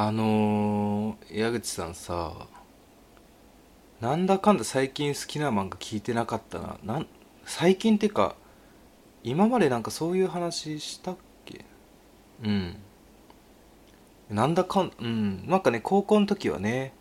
[0.00, 2.46] あのー、矢口さんさ
[4.00, 6.78] なんだかんだ最近好きな漫画聞いてなかったな。
[6.84, 7.06] なん
[7.44, 8.36] 最近っていうか
[9.24, 11.64] 今までなんかそういう話したっけ？
[12.44, 12.76] うん。
[14.30, 15.48] なんだかんうん。
[15.48, 16.92] なんかね高校の時はね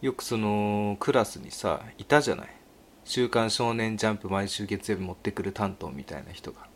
[0.00, 2.48] よくそのクラスにさいたじゃない
[3.04, 6.66] 「週刊少年ジャンプ」毎週月曜日持ってくる担当みたいな人が。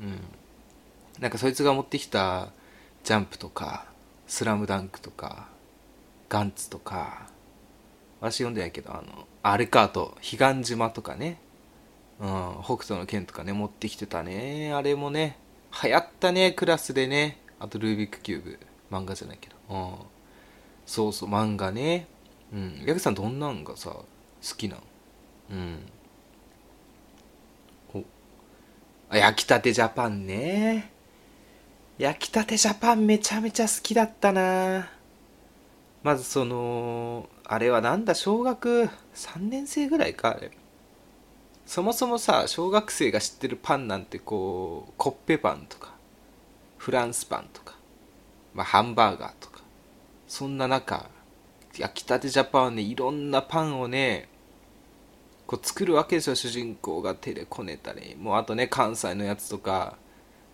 [0.00, 0.18] うん。
[1.20, 2.48] なんかそいつが持ってきた
[3.04, 3.86] ジャンプとか
[4.30, 5.48] 「スラムダンクとか
[6.30, 7.26] 「ガンツとか
[8.20, 11.40] 私読んでないけどあのあれかあと「彼岸島」とかね、
[12.20, 14.72] うん、北斗の拳とかね持ってきてたね。
[14.72, 15.36] あれもね
[15.82, 17.40] 流行ったねクラスでね。
[17.58, 18.58] あとルービックキューブ
[18.90, 19.94] 漫画じゃないけど、うん、
[20.86, 22.06] そうそう漫画ね。
[22.52, 22.84] うん。
[22.86, 24.06] 矢口さんどんなんがさ好
[24.56, 24.82] きなん？
[25.50, 25.78] うん。
[27.94, 28.04] お。
[29.10, 30.92] あ焼きたてジャパンね。
[32.00, 34.88] 焼きたてジャパンめちゃめちゃ好きだったな。
[36.02, 38.14] まずそのあれはなんだ？
[38.14, 40.50] 小学3年生ぐらいかあれ。
[41.66, 45.92] そもそもさ小学生が知ってるパンなんてこうコッペパンとか
[46.78, 47.74] フランスパンとか、
[48.54, 49.60] まあ、ハンバーガーとか
[50.26, 51.10] そんな中
[51.76, 54.30] 焼きたてジャパンはねいろんなパンをね
[55.46, 56.34] こう作るわけですよ。
[56.34, 59.98] 主人公が手でこねたりもうあとね関西のやつとか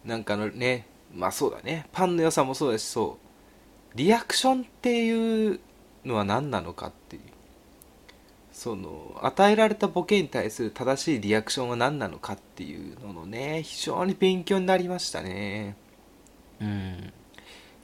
[0.04, 1.86] なんかのねまあそうだね。
[1.92, 3.18] パンの良さもそうだしそ
[3.94, 3.96] う。
[3.96, 5.60] リアクションっていう
[6.04, 7.22] のは何なのかっていう。
[8.52, 15.76] その与えられたボケに対する正しいリアクションは何なのかっていうののね非常に勉強になりましたね。
[16.60, 17.12] うん。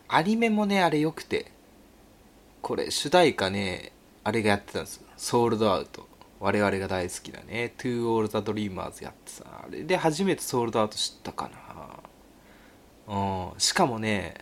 [0.09, 1.53] アニメもねあれよくて
[2.63, 3.93] これ主題歌ね
[4.25, 5.05] あれがやってたんです。
[5.17, 6.09] ソールドアウト。
[6.41, 7.75] 我々が大好きだね。
[7.79, 11.57] To All the Dreamers やってさあれで初めてソールドアウト知ったかな
[13.09, 13.15] う
[13.57, 13.61] ん。
[13.61, 14.35] しかもね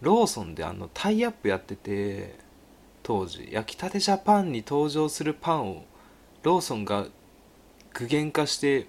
[0.00, 2.38] ローソンであのタイアップやってて
[3.02, 5.84] 当時焼きたてジャパンに登場するパンを
[6.42, 7.06] ローソンが
[7.94, 8.86] 具現化して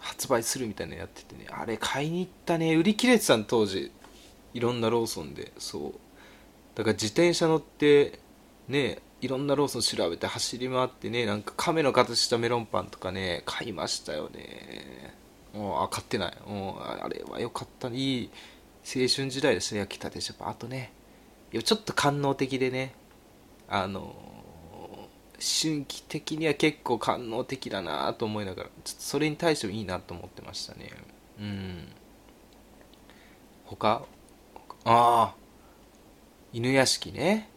[0.00, 3.92] 発売するみたいなのやっててねあれ買いに行ったね売り切れてたの当時。
[4.54, 5.92] いろんなローソンでそう。
[6.74, 8.18] だから自転車乗って
[8.68, 15.14] ねいろんなローソン調べて走り回ってねなんか亀の形したメロンパンとかね買いましたよね。
[15.54, 16.36] あ買ってない。
[16.46, 17.88] もうあれは良かった。
[17.88, 18.30] いい
[18.84, 20.20] 青春時代でした焼きたて。
[20.20, 20.92] ジャパンあとね
[21.52, 22.94] ちょっと官能的でね。
[23.68, 24.14] あの
[25.34, 30.90] 春季的には結構官能的だなと思いながらちょっとそれに対してもいいなと思ってましたね。
[31.40, 31.88] うん。
[33.66, 34.04] 他？
[34.84, 35.34] ああ
[36.52, 37.48] 犬屋敷ね。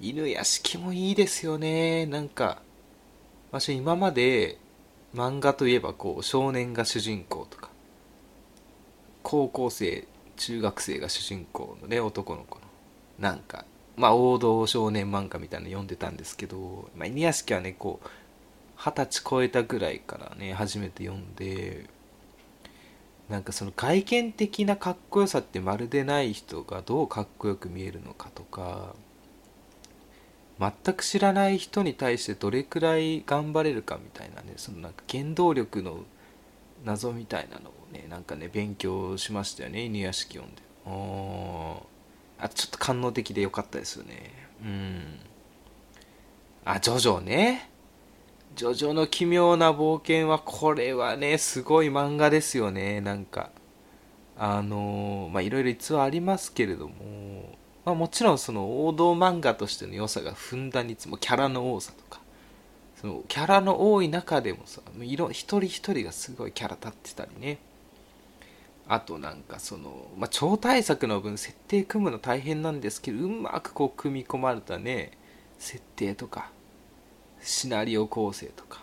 [0.00, 2.06] 犬屋敷もいいですよね。
[2.06, 2.62] なんか
[3.50, 4.58] 私今まで
[5.14, 7.70] 漫画といえばこう少年が主人公とか
[9.22, 10.06] 高校生
[10.36, 12.62] 中学生が主人公のね男の子の
[13.18, 13.64] なんか
[13.96, 18.08] まあ王道少年漫画みたいなの読んでたんですけど、まあ、犬屋敷はねこう
[18.76, 21.86] 二十歳超えたぐらいからね初めて読んで
[23.28, 28.94] なんかその外見的なかっこよさってまるでない人がどうかっこよく見えるのかとか
[30.60, 36.00] 全く知らない人に対してどれくらい頑張れるかみたいなねそのなんか原動力の
[36.84, 40.62] 謎みたいなのをねなんかね勉強しましたよね犬屋敷読んで。
[42.42, 44.32] あちょっと官能的でよかったですよね。
[44.62, 45.18] うん。
[46.64, 47.70] あジョジョね。
[48.54, 53.50] ジョジョの奇妙な冒険はこれはねすごい漫画ですよねなんか。
[54.36, 57.58] あのまあいろいろ逸話ありますけれども、
[57.90, 62.20] まあ、もちろんその王道漫画としての良さがふんだんにいつもキャラの多さとか
[63.00, 67.58] そのキャラの多い中でもさ色一人一人がすごいキャラ立ってたりね。
[68.86, 75.12] あとなんかその、まあ、超大作の分設定組むの大変なんですけどうまくこう組み込まれたね
[75.58, 76.50] 設定とか
[77.40, 78.82] シナリオ構成とか、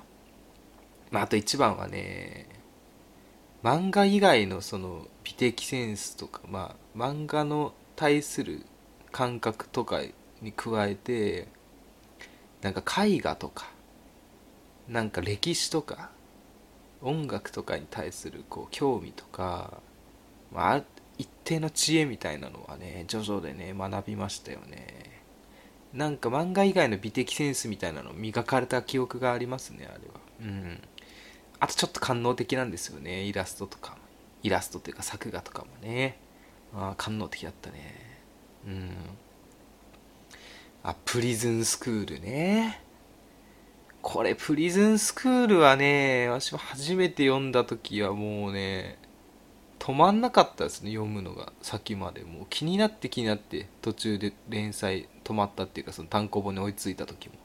[1.12, 2.47] まあ、あと一番はね
[3.63, 8.66] 漫画以外のその美的センスとか、まあ、漫画の対する
[9.12, 10.01] 感覚とか
[10.42, 11.48] に加えて
[12.62, 13.71] なんか絵画とか
[14.88, 16.12] なんか歴史とか
[17.01, 19.81] 音楽とかに対するこう興味とか、
[20.51, 20.83] まあ、
[21.18, 25.21] 一定の知恵みたいなのはね徐々でね学びましたよね。
[25.94, 30.19] なんか漫画以外の美的センスみたいなの磨かれた記憶がありますねあれは。
[30.42, 30.81] うん。
[31.60, 33.98] あとちょっと官能的なんですよねイラストとか
[34.44, 36.19] イラストっていうか作画とかもね。
[36.74, 38.06] ああ官能的だったね。
[38.65, 38.92] うん。
[40.83, 42.81] あプリズンスクールね。
[44.01, 48.98] これプリズンスクールはね私は初めて読んだ時はもうね
[49.80, 51.51] 止まんなかったですね読むのが。
[51.62, 52.48] 先までもう。
[52.50, 57.36] 気になって気になって途中で連載止まったっていうかその単行本に追いついた時も。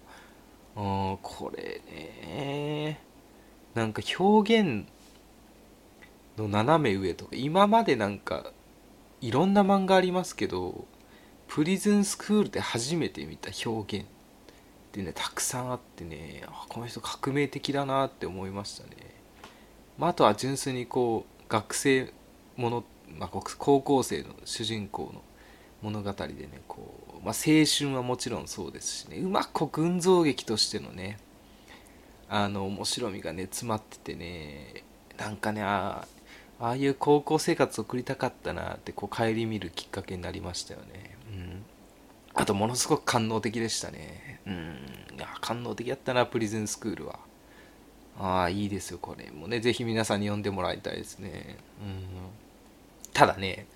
[0.74, 3.00] うんこれね
[3.74, 4.86] なんか表現
[6.36, 8.52] の斜め上とか今までなんか
[9.20, 10.86] いろんな漫画ありますけど
[11.54, 14.08] プリズンスクールで初めて見た表現っ
[14.90, 18.96] てねたくさんあってねあこの人革命的だなって思いましたね、
[19.98, 22.10] まあ、あとは純粋にこう学生
[22.56, 22.84] もの、
[23.18, 25.20] まあ、高校生の主人公の
[25.82, 31.18] 物語でねこう、まあ、青春はもちろんそうですしねうまく群像劇としてのね
[32.30, 34.84] あの面白みがね詰まっててね
[35.18, 36.06] なんかねあ
[36.58, 41.11] あいう高校生活を送りたかったなってこう顧みるきっかけになりましたよね。
[42.34, 44.40] あとものすごく官能的でしたね。
[44.46, 45.16] うん。
[45.16, 47.18] いや官能的やったなプリズンスクールは。
[48.18, 49.60] ああいいですよこれもね。
[49.60, 51.56] ぜひ皆さんに読んでもらいたいですね。
[51.82, 52.04] うん。
[53.12, 53.66] ただね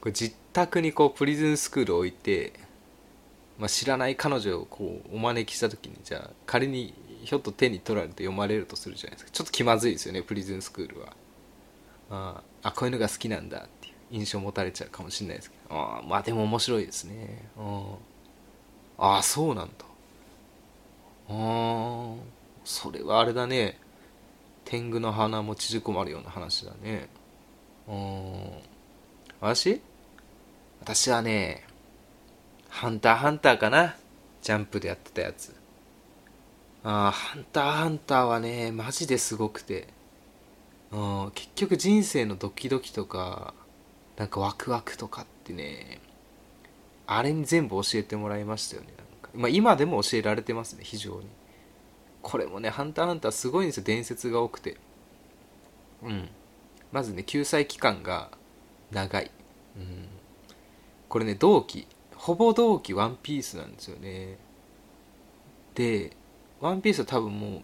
[0.00, 2.52] これ実宅にこうプリズンスクールを置いて、
[3.58, 6.94] まあ、知らない彼女をこうお招きした時にじゃあ仮に
[7.24, 9.30] ひょっと手に取られて読まれるとするじゃないですか。
[9.32, 11.16] ちょっと気まずいですよねプリズンスクールは。
[12.10, 13.66] ああこういうのが好きなんだ。
[14.14, 15.74] 印象持たれちゃうかもしれないですけど。
[15.76, 17.48] あまあでも面白いですね。
[18.96, 19.72] ああそうなんだ。
[21.28, 22.14] ああ
[22.64, 23.80] それはあれだね。
[24.64, 27.08] 天狗の花も縮こまるような話だね。
[27.88, 28.50] うん。
[29.40, 29.80] 私？
[30.80, 31.64] 私はね
[32.68, 33.96] ハンターハンターかな。
[34.42, 35.56] ジャンプでやってたやつ。
[36.84, 39.88] ああハンターハンターはねマジですごくて。
[40.92, 40.96] う
[41.26, 41.32] ん。
[41.34, 43.54] 結局人生のドキドキとか
[44.16, 46.00] なんかワクワクとかってね
[47.06, 51.28] あれに全部教えてもらいましたよねなんか、まあ、今でも教えられてますね非常に。
[52.22, 54.78] これもね「ハンターハンター」すごいんですよ伝説が多くて。
[56.02, 56.28] うん。
[56.90, 58.30] まずね救済期間が
[58.92, 59.30] 長い、
[59.76, 60.08] うん、
[61.08, 64.38] これね同期ほぼ同期ワンピースなんですよね。
[65.74, 66.16] で
[66.60, 67.62] ワンピースは多分も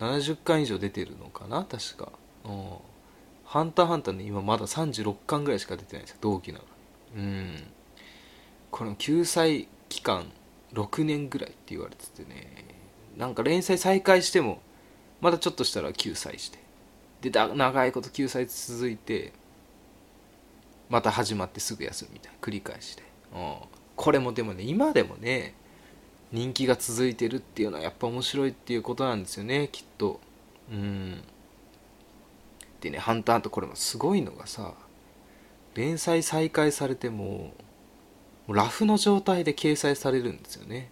[0.00, 2.12] う70巻以上出てるのかな確か。
[2.44, 2.72] うん。
[3.48, 6.64] ハンターハンターね今まだ36巻ぐらいしか出てないですよ同期なの
[7.16, 7.64] うん。
[8.70, 10.30] この救済期間
[10.74, 12.66] 6年ぐらいって言われててね。
[13.16, 14.60] なんか連載再開しても
[15.22, 16.58] まだちょっとしたら救済して。
[17.22, 19.32] で長いこと救済続いて
[20.90, 23.02] また始まってすぐ休むみたいな繰り返して、
[23.34, 23.54] うん、
[23.96, 25.54] これもでもね今でもね
[26.32, 30.20] 人気が続いてるっていうのはやっぱ面白いっていうことなんですよねきっと。
[30.70, 31.22] うん。
[32.80, 34.74] でね「ハンターハンター」これもすごいのがさ
[35.74, 37.52] 連載再開されても
[38.48, 40.90] ラフの状態で掲載されるんですよね。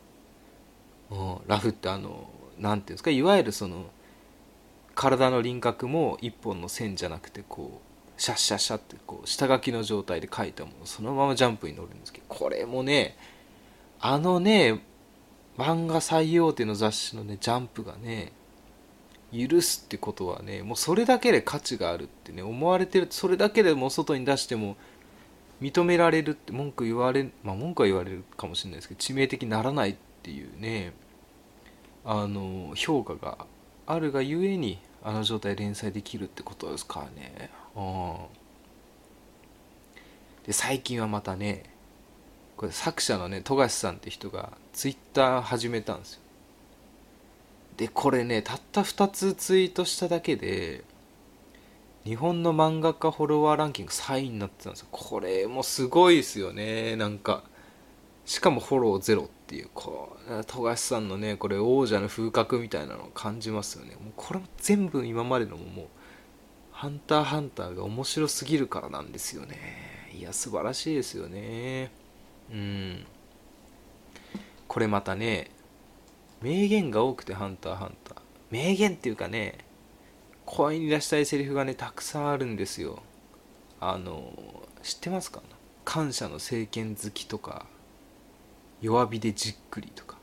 [1.47, 2.29] ラフってあの
[2.59, 3.87] 何ていうんですかいわゆるその
[4.95, 13.17] 体の輪郭も一本の線じゃなくてこうシャッシャッシャってこう下書きの状態で書いたものそのままジャンプに乗るんですけどこれもね
[14.01, 14.81] あのね
[15.59, 18.33] 漫画最大手の雑誌のねジャンプがね
[19.33, 24.77] 許すってことはねもうそれだけで価値があるってね思われてるそれだけでも外に出しても
[25.61, 30.93] 認められるって文句言われまあ文句は言われるかもしれないですけど致命的にならないっていうね
[32.05, 33.47] あの評価が
[33.87, 37.51] あるがゆえにあの状態連載できるってことですからね。
[40.47, 41.65] で最近はまたね
[42.57, 46.21] これ作者のね富樫さんって人がツイッター始めたんですよ。
[47.77, 50.85] でこれねたった2つツイートしただけで
[52.05, 54.87] 日本の漫画家フォロワーランキング3位になってたんですよ。
[54.93, 56.95] これもすごいですよね。
[56.95, 57.43] なんか
[58.25, 59.69] しかもフォローゼロっていう。
[59.75, 63.95] こう富樫さんのねこれ王者の風格みたいなのを感じますよね。
[63.95, 65.87] もうこれも全部今までのももう
[66.71, 70.13] 「ハンターハンター」が面白すぎるからなんですよね。
[70.17, 71.91] いや素晴らしいですよね。
[72.53, 73.07] うん。
[74.69, 75.51] これまたね
[76.47, 78.19] 名言が多くて「ハンターハンター」
[78.53, 79.59] 名言っていうかね
[80.45, 83.03] 声に出したいセリフがねたくさんあるんですよ。
[83.81, 84.33] あの
[84.81, 85.43] 知ってますか？
[85.85, 87.67] 感謝の政権好きとか
[88.81, 90.19] 弱火でじっくりとか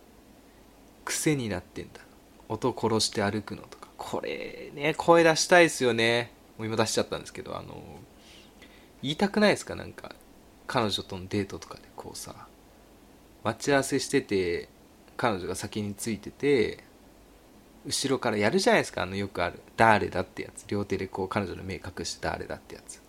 [1.04, 2.00] 癖になってんだ。
[2.48, 3.90] 音殺して歩くのとか。
[3.98, 6.32] これね声出したいですよね。
[6.58, 7.84] もう今出しちゃったんですけどあの
[9.02, 9.76] 言いたくないですか？
[9.76, 10.16] なんか
[10.68, 12.48] 彼女とのデートとかでこうさ
[13.44, 14.70] 待ち合わせしてて
[15.18, 16.84] 彼女が先についてて
[17.86, 23.02] 後ろからやるじゃないですかあのよくある「誰だ?」ってやつ両手でこう彼女の目隠して「誰だ?」ってやつ。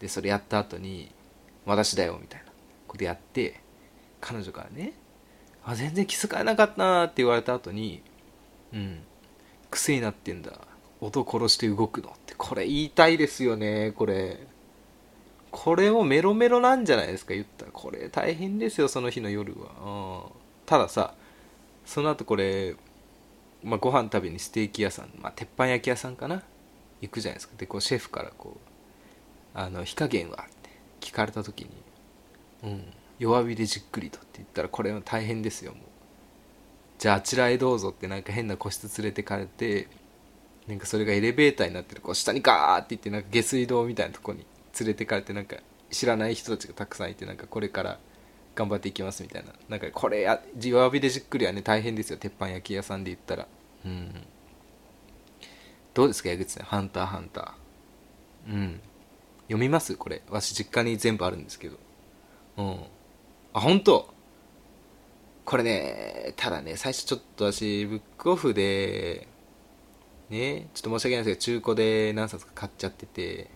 [0.00, 1.12] でそれやった後に
[1.66, 2.50] 「私だよ」みたいな。
[2.90, 3.60] ことやって
[4.20, 4.94] 彼女からね
[5.64, 8.02] 「あ全然気づかなかったな」って言われた後に
[8.74, 9.02] 「うん
[9.70, 10.52] 癖になってんだ。
[11.00, 14.38] 音殺して動くの」ってこれ言いたいですよねこれ。
[15.52, 17.72] これもメロメロなんじゃないですか言ったら。
[17.72, 20.30] これ大変ですよその日の夜は、
[20.66, 21.14] たださ
[21.84, 22.76] その後これ、
[23.62, 26.42] まあ、ご飯食べにステーキ屋さん、まあ、鉄板焼き屋さんかな？
[27.00, 28.60] 行くじゃないですかでこうシェフからこう
[29.58, 30.70] 「あの火加減は?」って
[31.00, 31.70] 聞かれた時に
[32.62, 32.84] 「うん
[33.18, 35.82] 弱火でじっくりと」って言ったらこれは大変ですよもう
[36.98, 39.88] じゃああちらへどうぞってなんか変な個室連れてかれて
[40.66, 44.44] なんかそれがエレベーターになってるこう下にガーって行ってなんか下水道みたいなとこに
[44.78, 45.56] 連れてかれてなんか
[45.90, 47.98] 知らない人たちがたくさんいてなんかこれから
[48.54, 49.52] 頑張っていきますみたいな。
[49.68, 52.18] なんかこれや弱火でじっくりはね大変ですよ。
[52.18, 53.46] 鉄板焼き屋さんで言ったら。
[53.84, 54.26] うん。
[55.94, 58.80] どうですか矢口さん「ハンターハンター」うん。
[59.48, 59.96] 読みます？
[59.96, 60.22] これ。
[60.28, 61.78] わし実家に全部あるんですけど。
[62.56, 62.80] うん。
[63.52, 64.12] あ本当？
[65.44, 69.26] これねただね最初ちょっと私ブックオフで
[70.28, 73.48] ねちょっと申し訳ないですけど中古で何冊か買っちゃってて。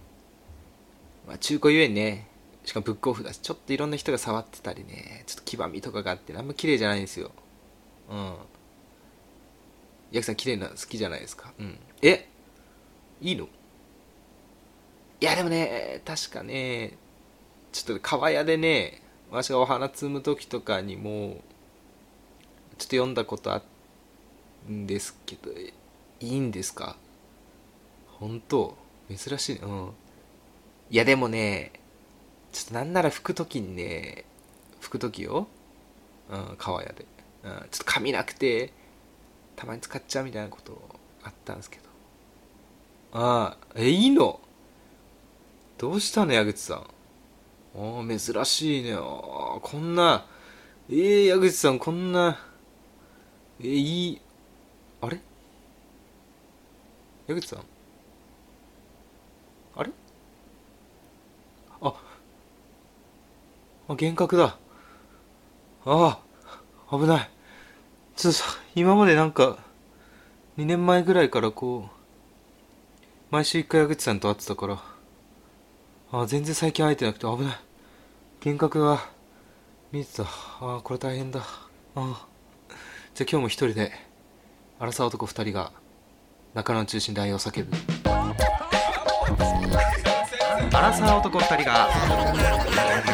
[1.26, 2.28] まあ、中古ゆえにね
[2.64, 7.30] しかもブックオフだしちょっといろんな人が触ってたりねちょっと黄ばみとかがあってあんま綺麗じゃないんですよ。
[8.11, 8.35] うん。
[10.12, 11.52] ヤクさん綺麗な好きじゃないですか？
[11.59, 11.78] うん。
[12.02, 12.28] え？
[13.21, 13.44] いいの？
[15.21, 16.97] いやでもね確かね
[17.73, 21.40] ちょっと川屋でね私がお花摘む時とかにも
[22.78, 23.62] ちょっと読んだことあ
[24.68, 25.73] るんですけどい
[26.21, 26.97] いんですか？
[28.18, 28.76] 本当
[29.14, 29.61] 珍しいね。
[29.64, 29.90] うん。
[30.90, 31.73] いやでもね
[32.54, 34.25] ちょっとなんなら拭く時にね
[34.80, 35.49] 拭く時よ、
[36.30, 37.04] うん、川屋で、
[37.42, 38.73] うん、ちょっと髪なくて
[39.56, 40.80] たまに使っちゃうみたいなこと
[41.25, 41.82] あったんですけど。
[43.16, 44.40] ああえいいの？
[45.78, 46.78] どうしたの矢口さん？
[46.78, 46.84] あ
[47.76, 48.94] あ珍しいね。
[48.94, 48.99] あ
[49.61, 50.25] こんな
[50.88, 52.38] えー、矢口さんこんな
[53.61, 54.20] えー、いい
[55.00, 55.20] あれ？
[57.26, 57.64] 矢口さん？
[59.76, 59.90] あれ
[61.80, 61.94] ああ
[63.86, 64.56] あ幻覚だ。
[65.84, 66.18] あ
[66.90, 67.30] あ危ない。
[68.16, 69.58] ちょっとさ今までなんか
[70.56, 71.90] 2年前ぐらいからこう
[73.30, 74.82] 毎週1回矢口さんと会ってたから。
[76.12, 77.56] あ全然最近会えてなくて危ない。
[78.40, 79.00] 幻覚が
[79.92, 80.22] 見えてた。
[80.22, 80.26] あ
[80.60, 81.40] あこれ大変だ。
[81.40, 81.44] あ
[81.96, 82.26] あ。
[83.14, 83.92] じゃあ今日も一人で
[84.78, 85.72] 荒沢男2人が
[86.54, 87.76] 中野の中心で愛を叫ぶ。
[90.76, 91.88] 荒沢男2人が。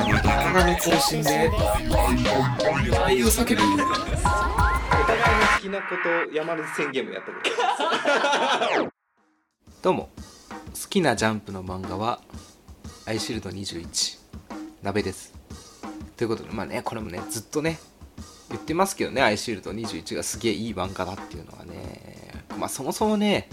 [0.09, 1.51] 中野の中心で
[3.05, 7.39] 愛を叫ぶお互いの好きなこと山根宣言もやったこ
[8.87, 8.91] と
[9.83, 10.09] どうも。
[10.73, 12.21] 好きなジャンプの漫画は
[13.07, 14.19] 「アイシールド21」
[14.83, 15.35] 鍋です。
[16.17, 17.79] ということでまあねこれもねずっとね
[18.49, 22.45] 言ってますけどね「アイシールド21」がすげえいい漫画だっていうのはね。
[22.59, 23.51] まあそもそもね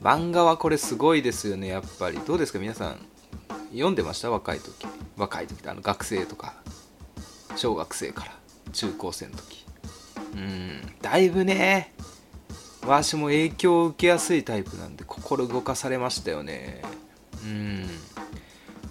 [0.00, 2.18] 漫画はこれすごいですよねやっぱり。
[2.18, 3.15] どうですか皆さん。
[3.72, 4.30] 読んでました？
[4.30, 4.86] 若い時。
[5.16, 6.54] 若い時ってあの学生とか。
[7.56, 8.32] 小学生から。
[8.72, 9.64] 中高生の時。
[10.34, 10.94] うん。
[11.00, 11.92] だいぶね。
[12.82, 16.82] 私も影響を受けやすいタイプなんで心動かされましたよね。
[17.42, 17.86] うん。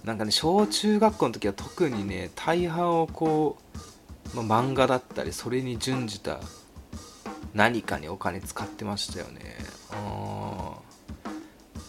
[0.04, 3.58] なんかね小中学校の時は特にね大半をこ
[4.36, 6.40] う、まあ、漫画だったりそれに準じた
[7.54, 9.56] 何かにお金使ってましたよね。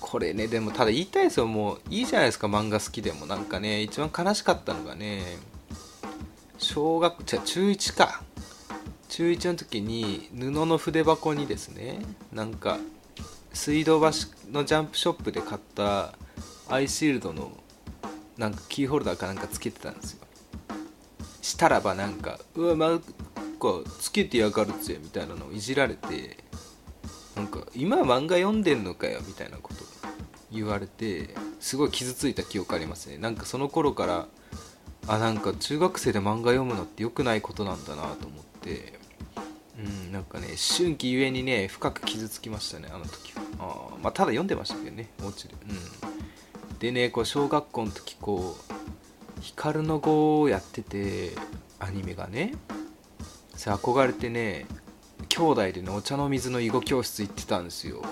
[0.08, 1.48] これねでもただ言いたいですよ。
[1.48, 2.46] もういいじゃないですか。
[2.46, 3.26] 漫画好きでも。
[3.26, 5.24] なんかね一番悲しかったのがね
[6.58, 8.22] 小学じゃ中1か。
[9.08, 11.98] 中1の時に布の筆箱にですね
[12.32, 12.78] なんか
[13.52, 14.06] 水道橋
[14.52, 16.14] のジャンプショップで買った
[16.68, 17.50] アイシールドの
[18.38, 20.20] なんかキーホルダーかなんかつけてたんですよ。
[21.42, 23.04] したらばなんか「うわなんか
[23.98, 26.44] つけてやがるぜ」みたいなのをいじられて
[27.34, 29.95] なんか今漫画読んでんのかよみたいなこと
[30.52, 33.18] 言われてすごい傷ついた記憶ありますね。
[33.18, 34.28] なんかその頃から
[35.08, 38.94] あなんか中学生で漫画読むのって良くないことなんだなと思って。
[39.78, 43.34] うんなんかね春期ゆえにね深く傷つきましたねあの時。
[43.58, 45.54] はあまあただ読んでましたけどねお家で。
[45.54, 46.78] うん。
[46.78, 51.32] でねこう小学校の時こう光の碁をやってて
[51.78, 52.54] アニメがね
[53.54, 54.66] それ憧れてね
[55.28, 58.02] 兄弟でねお茶の水の囲碁教室行ってたんですよ。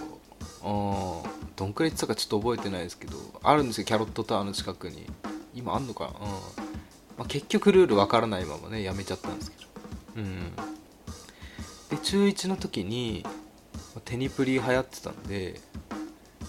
[0.62, 1.22] あ
[1.56, 5.06] どんくらい行ってたかちょっと覚えてないですけどあるんですよキャロットタワーの近くに。
[5.54, 6.16] 今あんのかな、うん。
[6.16, 6.30] ま
[7.18, 9.70] あ、結局ルールわからないままねやめちゃったんですけど。
[10.16, 10.52] うん
[11.90, 13.24] で中1の時に
[14.04, 15.60] テニプリ流行ってたんで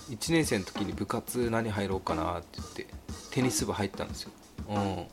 [0.10, 2.88] 1年生の時に部活何入ろうかなって言って
[3.32, 4.32] テニス部入ったんですよ、
[4.70, 5.06] うん、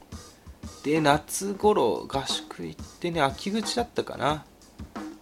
[0.84, 4.44] で夏頃合宿行ってね秋口だったかな、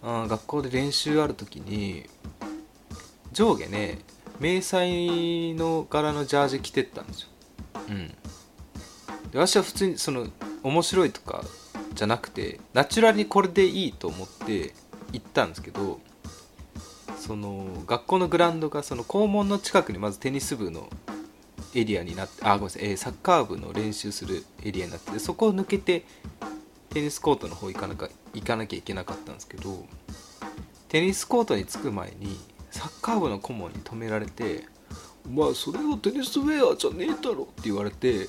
[0.03, 2.07] うん、学校で練習ある時に
[3.31, 3.99] 上下ね
[4.39, 7.27] 迷彩の柄のジャージ着てったんですよ。
[7.89, 8.07] うん。
[9.31, 10.27] で私は普通にその
[10.63, 11.43] 面白いとか
[11.93, 14.73] じゃなくてナチュラルにこれでいいと思って
[15.13, 15.99] 行ったんですけど
[17.17, 20.89] その学校のグラウンドがその校門の近くにまずテニス部の
[21.75, 26.05] エリアになってあごめんなさい、えー、サッカー部の練習するエリアになっててそこを抜けて
[26.89, 29.85] テニスコートの方行かなか行かなきゃいけなかったんですけど
[30.89, 32.37] テニスコートに着く前に
[32.71, 34.65] サッカー部の顧問に止められて
[35.27, 38.27] 「お前それはテニスウェアじゃねえだろ」って言われて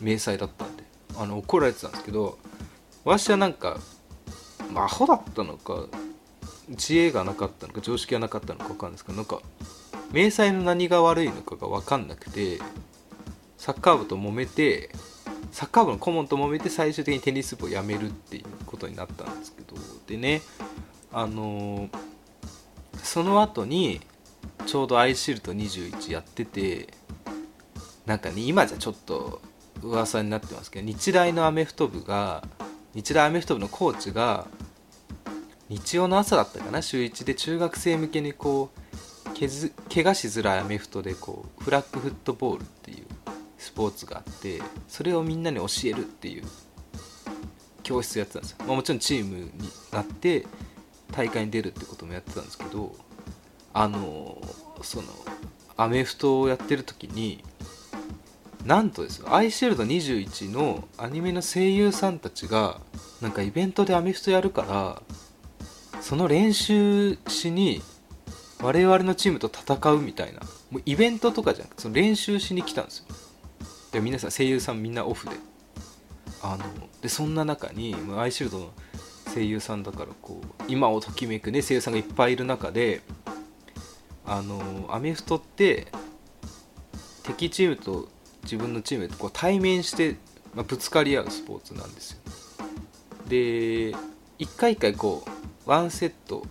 [0.00, 0.84] 迷彩だったんで
[1.16, 2.38] あの怒られてたんですけど
[3.04, 3.78] 私はなんか、
[4.74, 5.86] アホだったのか
[6.76, 9.40] 知恵がなかったのか常識がなかったのか分かんないですけどなんか
[10.10, 12.58] 迷彩の何が悪いのかが分かんなくて
[13.56, 14.90] サッカー部と揉めて
[15.52, 20.42] サッカー部の顧問と揉めて最終的にテニス部を辞めるっていうことになったんですけどでね
[21.12, 21.88] あのー、
[23.06, 24.00] その後に
[24.66, 26.88] ちょうどアイシールド21やってて
[28.04, 29.40] なんかね今じゃちょっと
[29.82, 32.44] 噂になってますけど日大のアメフト部が
[32.94, 34.48] 日大アメフト部のコーチが
[35.68, 43.06] 日曜の朝だったかな週1で中学生向けにこうけず怪我しづらいアメフトでこうフラッグフットボールっていう
[43.58, 46.44] スポーツがあってそれをみんなに教えるっていう
[47.84, 49.50] 教室やってたんですよ、まあ、もちろんチームに
[49.92, 50.44] なって
[51.12, 52.94] 大会に出るってこともやってたんですけど
[53.72, 54.40] あの
[54.82, 55.08] その
[55.76, 57.42] アメフトをやってる時に
[58.64, 62.80] なんとですよアイシールド21のアニメの声優さんたちが
[63.20, 65.02] なんかイベントでアメフトやるから
[66.00, 67.82] その練習しに
[68.60, 73.04] 我々のチームと戦うみたいなもうイベントとかじゃなくてその練習しに来たんですよ。
[73.92, 75.36] で皆さん声優さんみんなオフで。
[76.42, 76.64] あの
[77.00, 78.72] でそんな中にアイシールドの
[79.36, 83.02] 声優さんだからこう今をときめくね声優さんがいっぱいいる中で
[84.24, 85.88] あのアメフトって
[87.22, 88.08] 敵チームと
[88.44, 90.16] 自分のチームでこう対面して、
[90.54, 92.18] まあ、ぶつかり合うスポーツなんですよ。
[93.28, 93.94] で
[94.38, 95.22] 一回一回こ
[95.66, 96.46] うワンセット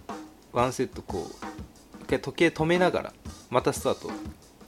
[0.51, 3.13] ワンセットこう一回時計止めながら
[3.49, 4.11] またスタート、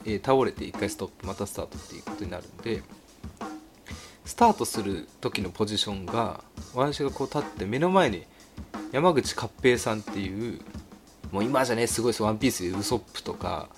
[0.06, 2.82] えー、倒れて一回ストップまたスタートっていうことになるんで
[4.28, 6.44] スタートする時のポジションが
[6.76, 8.26] 私がこう立って目の前に
[8.92, 10.60] 山口勝平さんっていう
[11.32, 13.70] もう今じゃねすごいですワンピースでウソップとか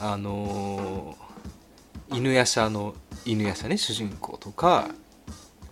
[0.00, 4.88] あのー、犬夜叉の犬夜叉ね主人公とか、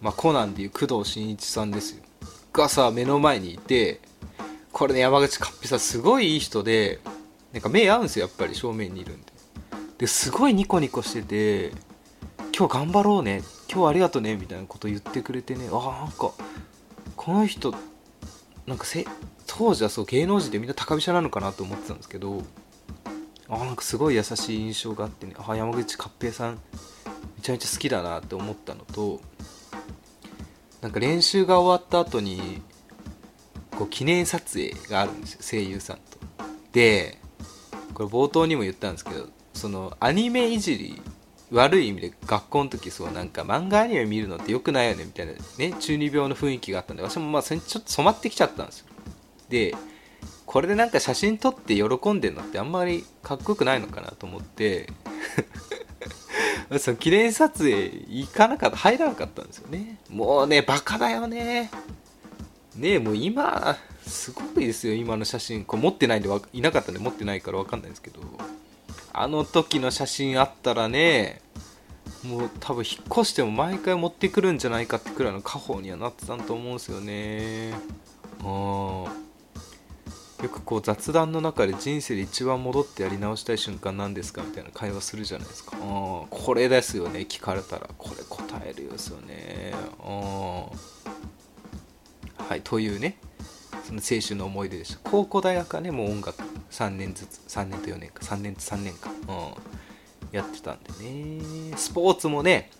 [0.01, 2.03] まあ、コナンでいう工藤新一さんですよ。
[2.55, 4.01] がさ目の前にいて
[4.73, 6.99] これね山口かっぴさんすごいいい人で
[7.53, 9.33] なんか目合うんですよやっぱり正面にいるんで。
[9.99, 11.73] ですごいニコニコしてて
[12.57, 15.69] 今日頑張ろうね今日ありがとうねみたいなこと言ってくれてね。
[15.73, 16.33] あなんか
[17.17, 17.75] この人
[18.67, 19.07] なんかせ
[19.47, 22.43] 当時はそう芸能人でみんな高飛車なのかなと思ってたんですけど
[23.49, 25.35] あなんかすごい優しい印象があってね。
[25.39, 26.59] あ山口勝平さん
[27.37, 29.21] めちゃめちゃ好きだなって思ったのと
[30.83, 32.61] なんか練習が終わった後に
[33.71, 36.03] こう記念撮影があるんですよ声優さんと。
[36.73, 37.19] で
[37.95, 41.03] これ冒頭にも言ったんですけどそのアニメいじり
[41.53, 48.87] 悪い意味で学校の時そうなんか漫画アニメ見るのって良くないよねみたいなね中二病の雰囲気があったんで私もまあちょっと染まってきちゃったんですよ。
[49.51, 49.75] で
[50.47, 54.89] これでなんか写真撮って喜んでるのってあんまりかっこよくないのかなと思って
[56.79, 59.99] その記念撮影行かなかった入らなかったんですよね。
[60.09, 61.71] もうねバカだよね。
[62.77, 65.65] ねえもう今すごいですよ今の写真。
[65.65, 68.21] こう持ってないんでいなかったんで持ってないから分かんないんですけど。
[69.13, 71.41] あの時の写真あったらね
[72.25, 77.75] もう多分引っ越しても毎回持ってくるんじゃないかってくらいの家宝にはなってたと思うんですよね
[78.45, 79.23] うん
[80.43, 85.77] よくこう雑談の中で人生で一番戻ってやり直したい瞬間なんですかみたいな会話するじゃないですか。
[85.77, 87.89] これですよね、聞かれたら。
[87.97, 89.73] これ答えるよですよね。
[92.49, 93.19] はい、というね、
[93.85, 95.01] その青春の思い出でした。
[95.05, 101.77] 高校大学はね、もう音楽3年ずつ、3年と4年か、3年と3年か、うん、やってたんでね。
[101.77, 102.71] スポーツもね、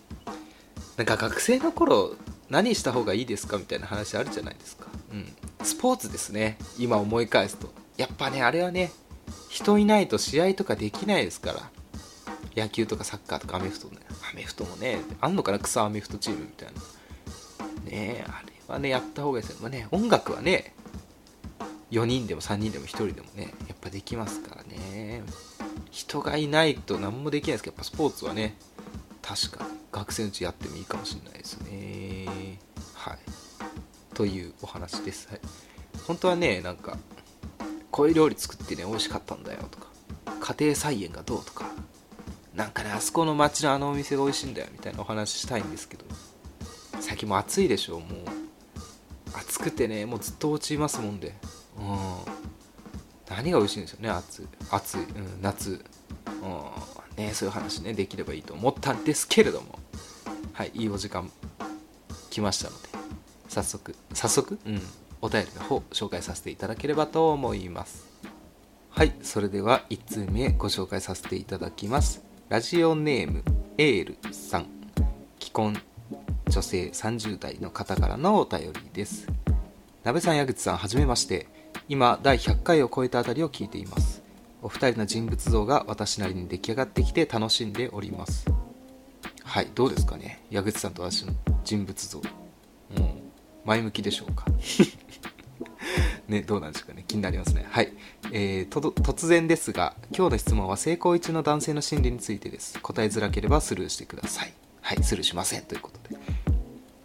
[0.97, 2.15] なんか学生の頃
[2.49, 4.87] 何した方がいいですかみたいな話あるじゃないですか。
[5.11, 5.31] うん。
[5.63, 6.57] スポーツですね。
[6.77, 7.71] 今思い返すと。
[7.97, 8.91] やっぱねあれはね
[9.49, 11.69] 人いないと試合とかできないですから。
[12.55, 13.97] 野球とかサッカーとかアメフトね。
[14.31, 16.69] アメフトもねあんのかな草アメフトチームみたい
[17.85, 17.89] な。
[17.89, 20.73] ねあれはねやった方がいいですよ、まあ、ね音楽はね
[21.91, 25.23] 4人でも3人でも1人でもねやっぱできますからね。
[25.91, 28.55] 人がいないと何もできないですけどやっぱスポーツはね
[29.21, 32.59] 確か学生のうちやってもいいかもしれないですね。
[32.95, 33.17] はい。
[34.13, 35.39] というお話です、はい、
[36.05, 36.97] 本当はねなんか
[37.89, 39.87] こういう料理作ってね美味しかったんだよとか
[40.39, 41.65] 家庭菜園がどうとか
[42.53, 46.05] なんかねあそこの町のあのお店が美味しいんだよみたいなお話したいんですけど
[46.99, 48.09] 最近も暑いでしょもう。
[49.35, 51.33] 暑くてねもうずっと落ちますもんで。
[51.77, 52.33] うん。
[53.29, 54.47] 何が美味しいんですよね暑い。
[54.69, 55.83] 暑い、うん、夏、
[56.41, 57.23] うん。
[57.23, 59.79] ね、そういう話ねできればいいと思ったんですけれども。
[60.53, 61.31] はいいいお時間
[62.29, 62.89] 来ましたので。
[63.49, 64.81] 早速早速、うん、
[65.21, 68.07] お便りの方紹介させていただければと思います。
[68.89, 72.23] はいそれでは1通目ご紹介させていただきます。
[72.49, 73.43] ラジオネーム
[73.77, 74.67] エールさん。
[75.39, 75.75] 既婚
[76.47, 79.27] 女性30代の方からのお便りです。
[80.03, 81.47] 鍋さん矢口さんはじめまして。
[81.89, 84.23] 今第100回を超えたあたりを聞いています。
[84.61, 88.45] お二人の人物像が私なりに出来上がってきて楽しんでおります。
[89.43, 90.41] はいどうですかね。
[90.49, 91.33] 矢口さんと私の
[91.65, 92.19] 人物像。
[92.19, 92.23] う
[93.65, 94.45] 前向きでしょうか。
[96.29, 97.03] ねどうなんでしょうかね。
[97.05, 97.65] 気になりますね。
[97.69, 97.91] はい、
[98.31, 102.79] えー、突然ですが今日の質問は性行為中の男性の心理についてです。
[102.79, 104.53] 答えづらければスルーしてください。
[104.81, 106.17] はいスルーしませんということで。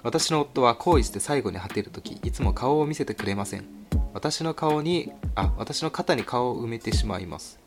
[0.04, 3.77] 私の夫は行為して最後に果てるときいつも顔を見せてくれません。
[4.18, 7.60] 私の顔にあ私の肩に顔を埋めてしまいます。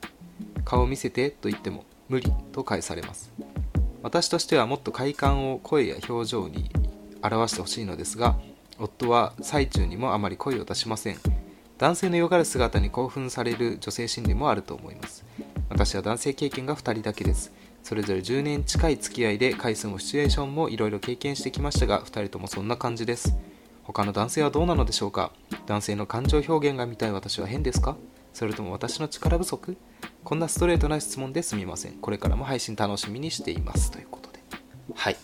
[0.66, 3.32] 顔を見せてと言っても無理と返されます。
[4.04, 6.70] 私としてはもっと快感を声や表情に
[7.24, 8.36] 表してほしいのですが
[8.78, 11.20] 夫は最中にもあまり声を出しません。
[11.78, 15.24] 男性のよがる姿に興奮される女性心理もあると思います。
[15.70, 17.54] 私は男性経験が2人だけです。
[17.82, 23.38] それぞれ10年近い付き合いで回数もシチュエーションもいろいろ経験してきましたが2人ともそんな感じです。
[23.94, 25.34] 他の男性はどうなのでしょうか？
[25.66, 27.98] 男性の感情表現が見たい私は変ですか？
[28.34, 29.76] それとも私の力不足？
[30.24, 31.94] こんなストレートな質問ですみません。
[31.96, 33.92] これからも配信楽しみにしています。
[33.92, 34.40] ということで。
[34.96, 35.18] はい。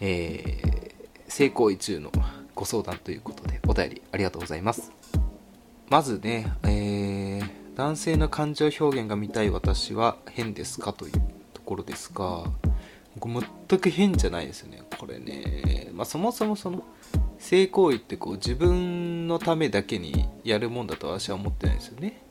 [0.00, 2.12] えー、性行為中の
[2.54, 4.92] ご相談ということでお便りありがとうございます。
[5.88, 10.92] まずね、えー、男性の感情表現が見たい私は変ですか？
[10.92, 11.12] という
[11.54, 12.44] ところですが
[13.18, 14.82] 全く変じゃないですよね。
[14.98, 16.84] これね、まあ、そもそもその
[17.40, 22.22] 性行為ってこう自分のためだけにやるもんだと私は思ってないですよね。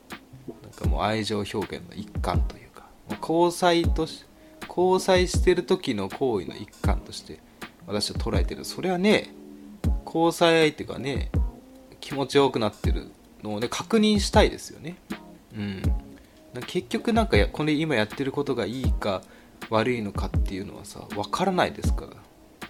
[0.62, 2.86] なんかもう愛情表現の一環というか、
[3.20, 4.24] 交際とし
[4.68, 7.40] 交際してる時の行為の一環として
[7.86, 8.64] 私は捉えてる。
[8.64, 9.34] それはね
[10.06, 11.30] 交際相手がね
[12.00, 13.10] 気持ちよくなってる
[13.42, 14.96] のをね確認したいですよね。
[15.56, 15.82] うん。
[16.68, 19.22] 結局なんかこれ今やってることがいいか
[19.70, 22.12] 悪いのかっていうのはさ分からないですから。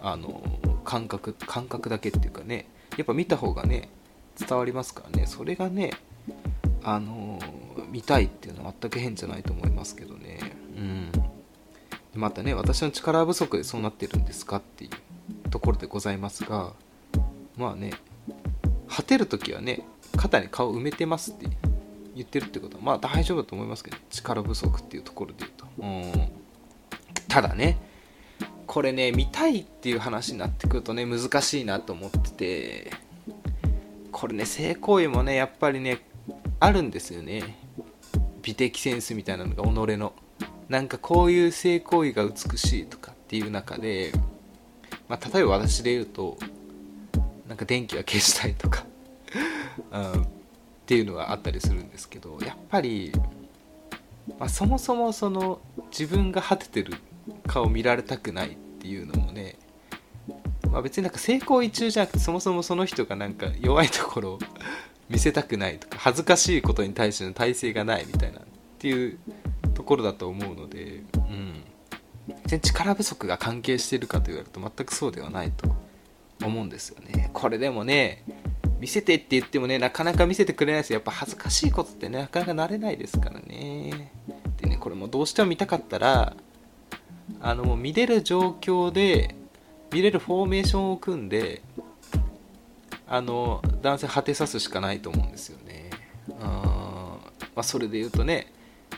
[0.02, 0.42] あの
[0.90, 3.90] 感覚感覚だけっていうかねやっぱ見た方がね
[4.36, 5.26] 伝わりますからね。
[5.28, 5.92] それがね
[6.82, 7.38] あの
[7.92, 10.40] 見たいっていうのは全く変じゃないと思いますけどね。
[10.76, 11.12] うん。
[12.12, 16.72] またね私の力不足でそうなってるんですかっていうところでございますが
[17.56, 17.92] まあね
[18.88, 19.84] 果てる時はね
[20.16, 21.46] 肩に顔埋めてますって
[22.16, 25.66] 言ってるってことはまあ大丈夫だと思いますけど力不足っていうところで言うと。
[25.78, 26.32] うん。
[27.28, 27.78] ただね
[28.70, 32.90] これね見たいっていう話になってくるとね難しいなと思ってて
[34.12, 35.98] これね性行為もねやっぱりね
[36.60, 37.56] あるんですよね。
[38.42, 40.12] 美的センスみたいなのが己の。
[40.68, 44.12] なんかこういう性行為が美しいとかっていう中で、
[45.08, 46.38] まあ、例えば私で言うと
[47.48, 48.86] なんか電気は消したいとか
[49.90, 50.26] うん、っ
[50.86, 53.10] ていうのがあったりするんですけどやっぱり、
[54.38, 55.58] まあ、そもそもその
[55.90, 56.94] 自分が果ててる
[57.50, 59.56] 顔見られたくないっていうのもね、
[60.70, 64.38] まあ、別になんか成功位中じゃなくてそもそもその人がなんか弱いところを
[65.10, 68.42] 見せたくないとか恥ずかしいことに対しての体制がないみたいなっ
[68.78, 69.18] ていう
[69.74, 71.64] ところだと思うので、うん、
[72.28, 75.74] 全然力不足が関係してるかと言われると全くそうではないと
[76.44, 77.30] 思うんですよね。
[77.32, 78.22] これでもね
[78.78, 80.98] 見せてって言ってもねなかなか見せてくれないですよ。
[80.98, 84.12] やっぱ恥ずかしいことってねなかなか慣れないですからね。
[84.58, 86.36] でねこれもどうしても見たかったら
[87.40, 89.34] あのもう見れる状況で
[89.92, 91.62] 見れるフォーメーションを組んで
[93.08, 95.90] あの男性果てさすしかないと思うんですよね。
[96.40, 97.18] あ、
[97.56, 98.52] まあ、それで言うとね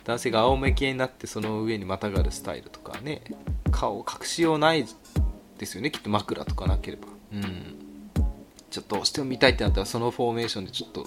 [0.05, 3.23] 男性が仰向けになってその上にまたがるスタイルとかね
[3.71, 4.85] 顔を隠しようない
[5.59, 7.09] ですよねきっと枕とかなければ。
[7.33, 7.93] うん。
[8.71, 11.07] ちょっとどうしても見たいってなったらそのフォーメーションでちょっと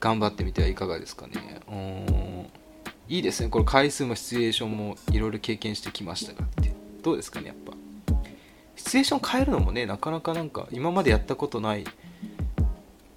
[0.00, 1.60] 頑張ってみてはいかがですかね。
[1.68, 2.33] うん。
[3.08, 3.48] いいですね。
[3.50, 6.72] これ回数もシチュエーションもいろいろ経験してきましたがって。
[7.02, 7.72] どうですかねやっぱ。
[8.76, 11.84] シチュエーション変えるのもねなかなかなんか今までやったことない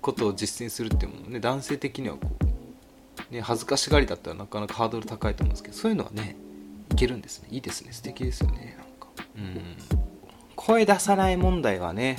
[0.01, 2.29] ことを実践するっていうものね男性的にはこ
[3.31, 6.35] う、ね、恥ずかしがりだったらなかなかハードル高いと思うんですけどそういうのはね
[6.91, 7.47] いけるんですね。
[7.51, 7.91] いいですね。
[7.91, 9.07] 素敵ですよねなんか。
[9.35, 9.77] うん。
[10.55, 12.17] 声出さない問題はね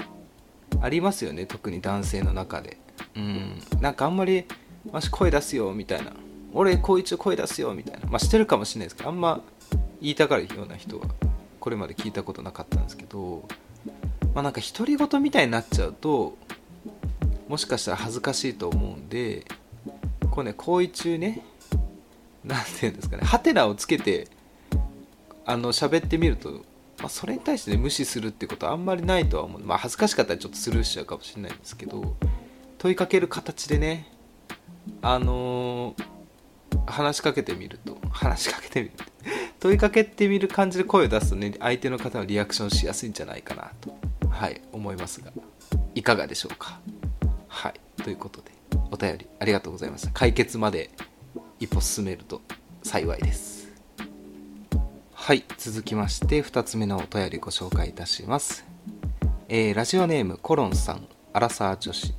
[0.80, 2.78] ありますよね特に男性の中で。
[3.14, 3.62] うん。
[3.80, 4.44] なんかあんまり
[4.90, 6.12] わし声出すよみたいな。
[6.52, 8.08] 俺こいつ声出すよみたいな。
[8.08, 9.40] まあしてるかもしれないですけどあんま
[10.00, 11.06] 言いたがるような人は
[11.60, 13.46] これまで聞いたことなかったんですけど
[14.34, 16.36] まあなんか独り言みたいになっちゃうと
[17.48, 19.44] もしかしたら恥ずかしいと思うんで
[20.30, 21.42] こうね行為中ね
[22.44, 24.28] 何て言うんですかねハテナをつけて
[25.44, 26.50] あの喋ってみると、
[26.98, 29.62] まあ、それに対して、ね、無視するってことはあんまりないとは思う。
[29.64, 32.16] まあ恥ずかしかったらちょっとスルーしちゃうかもしれないんですけど
[32.76, 34.12] 問いかける形でね
[35.00, 36.04] あのー、
[36.86, 37.98] 話しかけてみると。
[38.10, 38.92] 話しかけてみる。
[39.60, 43.96] 問いかけてみる感じで声を出すとね相手の方のリアクションしやすいんじゃないかなと。
[44.30, 45.32] はい思いますが。
[45.94, 46.80] いかがでしょうか？
[47.48, 48.52] はいということで
[48.90, 50.10] お便りありがとうございました。
[50.12, 50.90] 解決まで
[51.60, 52.40] 一歩進めると
[52.82, 53.68] 幸いです。
[55.12, 58.64] はい続きまして2つ目のお便りご紹介いたします、
[59.48, 62.14] えー、ラジオネームコロンさんアラサー女子。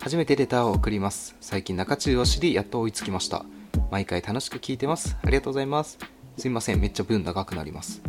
[0.00, 1.36] 初めてレターを送ります。
[1.40, 3.44] 最近中中を知りやっと追いつきました。
[3.90, 5.16] 毎回楽しく聞いてます。
[5.22, 5.98] ありがとうございます。
[6.36, 6.80] すいません。
[6.80, 8.02] めっちゃ分長くなります。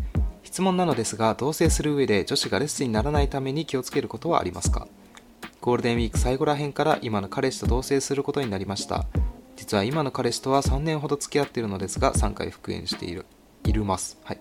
[0.43, 4.87] 質問なのですが同棲する上で女子がレッスンにならないために気をつけることはありますか？
[5.61, 9.05] ゴールデンウィーク最後らへんから今の彼氏と同棲することになりました。
[9.55, 13.25] 実は今の彼氏とは3年ほど付き合っているのですが3回復縁している。
[13.63, 14.39] いるます、はい、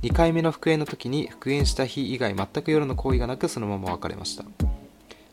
[0.00, 4.44] 2回目の復縁の時に復縁した日以外全く夜の行為がなくそのまま別れました。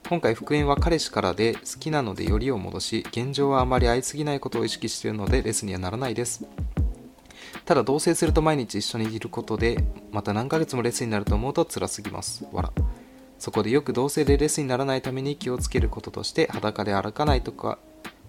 [0.09, 6.45] 今回復縁は彼氏からで好きなのでよりを戻し現状はあまり会いすぎないことを意識しているのでレスにはならないです。
[7.65, 12.45] ただ同棲すると毎日一緒にいることでまた何ヶ月もレスになると思うと辛すぎます。
[12.51, 12.73] わら
[13.39, 17.79] そこでよく同棲でレスにならないために気をつけることとして裸で歩かないとか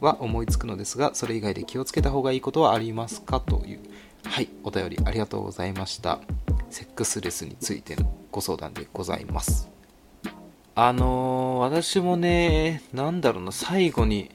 [0.01, 3.81] は思いつくのですがそれ以外で気をつけた方がいいことはありますかという。
[4.25, 6.21] はいお便りありがとうございました。
[6.71, 9.75] セックスレスについてのご相談でございます。
[10.77, 14.31] あのー、私もね、なんだろうな、最後に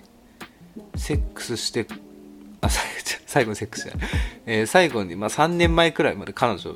[0.95, 1.87] セックスして、
[2.61, 2.69] あ、
[3.25, 4.09] 最後にセックスじゃない、
[4.45, 6.75] えー、最後に、まあ、3年前くらいまで彼女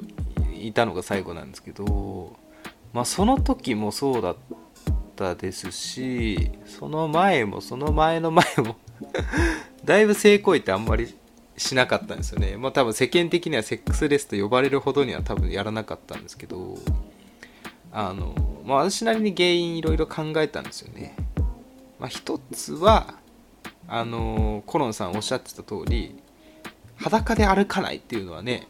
[0.55, 2.35] いたのが最後なんですけど、
[2.93, 4.35] まあ、その時もそうだっ
[5.15, 8.77] たですし、その前も、その前の前も
[9.83, 11.15] だいぶ性行為ってあんまり
[11.57, 12.55] しなかったんですよね。
[12.57, 16.77] まあ多分世間的にはセックスレスと呼ばれるほどには多分やらなかったんですけど、
[17.91, 21.15] あの、まあ、私なりに原因いろいろ考えたんですよね。
[21.99, 23.15] まあ、一つは、
[23.87, 26.15] あのコロンさんおっしゃってた通り、
[26.95, 28.67] 裸で歩かないっていうのはね、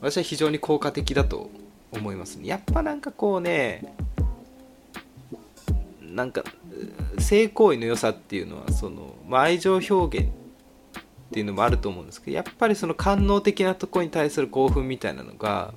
[0.00, 1.50] 私は非常に効果的だと
[1.92, 2.48] 思いますね。
[2.48, 3.94] やっぱなんかこうね、
[6.00, 6.44] なんか、
[7.18, 10.30] 性行為の良さっていうのは、その、まあ、愛情表現っ
[11.32, 15.74] ていうのもあると思うんですけど、やっぱりその官能的なとこに対する興奮みたいなのが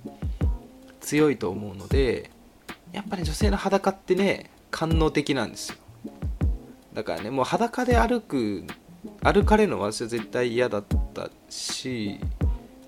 [1.02, 2.30] 強いと思うので、
[2.92, 5.78] やっぱり女性の裸ってね官能的なんですよ。
[6.94, 8.66] だからねもう裸で歩く
[9.22, 12.20] 歩かれるのは私は絶対嫌だったし、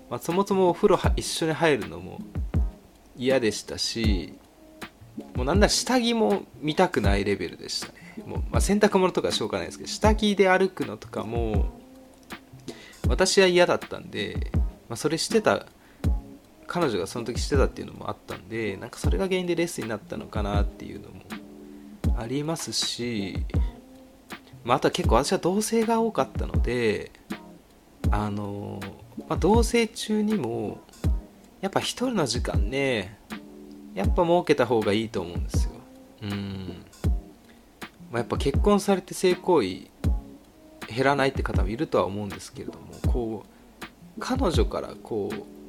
[0.08, 2.18] まあ、そもそもお風呂一緒に入るのも
[3.16, 4.34] 嫌でしたし
[5.34, 7.92] もうなんだ下着も見たくないレベルでしたね。
[8.26, 11.70] もう、まあ、洗濯物とかしょうがないですけど下着で歩くのとかも
[13.08, 14.50] 私は嫌だったんで、
[14.88, 15.66] まあ、それしてた
[16.72, 21.20] 彼女がその時してたっていうのもあったんでなんかそれが原因でレッスンになったのかなっていうのも
[22.16, 23.44] ありますし、
[24.62, 27.10] まあ、あとは結構私は同棲が多かったので
[28.12, 28.78] あの、
[29.28, 30.80] まあ、同棲中にも
[31.60, 33.18] やっぱ一人の時間ね
[33.94, 35.72] やっぱ設けた方がいいと思うんですよ。
[36.22, 36.84] うん、
[38.12, 39.88] まあ、やっぱ結婚されて性行為
[40.86, 43.86] 減らないって方もいるとは思うんですけれどもこう
[44.20, 45.59] 彼女からこう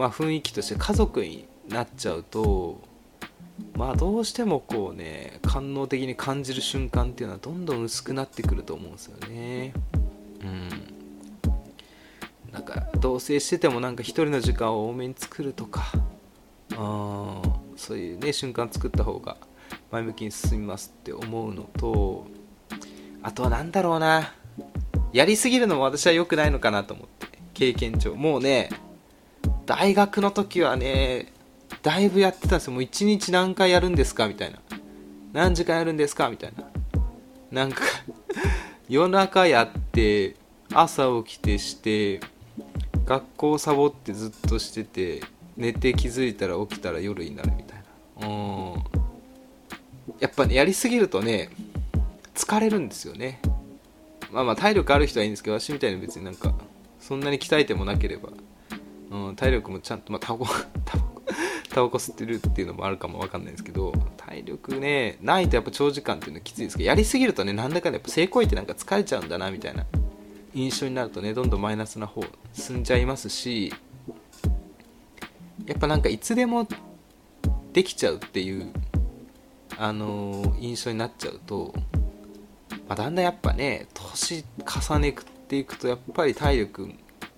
[0.00, 2.80] まあ、雰囲気として家族になっちゃうと
[3.74, 9.74] まあどうしてもこうね官能的に感じる瞬間っていうのはどんどん薄くなってくると思うんですよね。
[10.42, 10.70] うん。
[12.50, 15.92] なんか同棲しててもなんか一人の時間を多めに作るとか
[16.76, 17.42] あ
[17.76, 19.36] そういうね瞬間作った方が
[19.92, 22.26] 前向きに進みますって思うのと
[23.22, 24.32] あとは何だろうな。
[25.12, 28.14] やりすぎるのも私は良くないのかなと思って経験上。
[28.14, 28.70] もうね
[29.66, 31.32] 大学の時はね
[31.82, 32.72] だいぶやってたんですよ。
[32.72, 34.58] もう一日何回やるんですかみたいな。
[35.32, 36.64] 何時間やるんですかみたいな。
[37.50, 37.82] なんか
[38.88, 40.36] 夜中やって
[40.72, 42.20] 朝起きてして
[43.04, 45.22] 学校サボってずっとしてて
[45.56, 47.82] 寝て気づいたら起きたら夜になるみたい
[48.20, 48.28] な。
[48.28, 48.74] うん。
[50.18, 51.48] やっぱねやりすぎるとね
[52.34, 53.40] 疲れるんですよね。
[54.30, 56.54] まあまあ体力ある人はいいんですけど私みたいに別になんか
[57.00, 58.30] そんなに鍛えてもなければ。
[59.10, 60.54] うん、体力もちゃんと、まあ、タバコ
[61.68, 69.84] タバコ吸ってるっていうのもあるかもわかんないですけど体力ねないとやっぱ長時間っていうのはきついですけどやりすぎるとねなんだかんだやっぱ性行為ってなんか疲れちゃうんだなみたいな
[70.54, 73.72] 印象になるとねどんどんマイナスな方進んじゃいますし
[75.66, 76.66] やっぱなんかいつでも
[77.72, 78.72] できちゃうっていう
[79.78, 81.72] あのー印象になっちゃうと、
[82.88, 85.14] まあ、だんだんやっぱね年重ね
[85.48, 86.92] ていくとやっぱり体力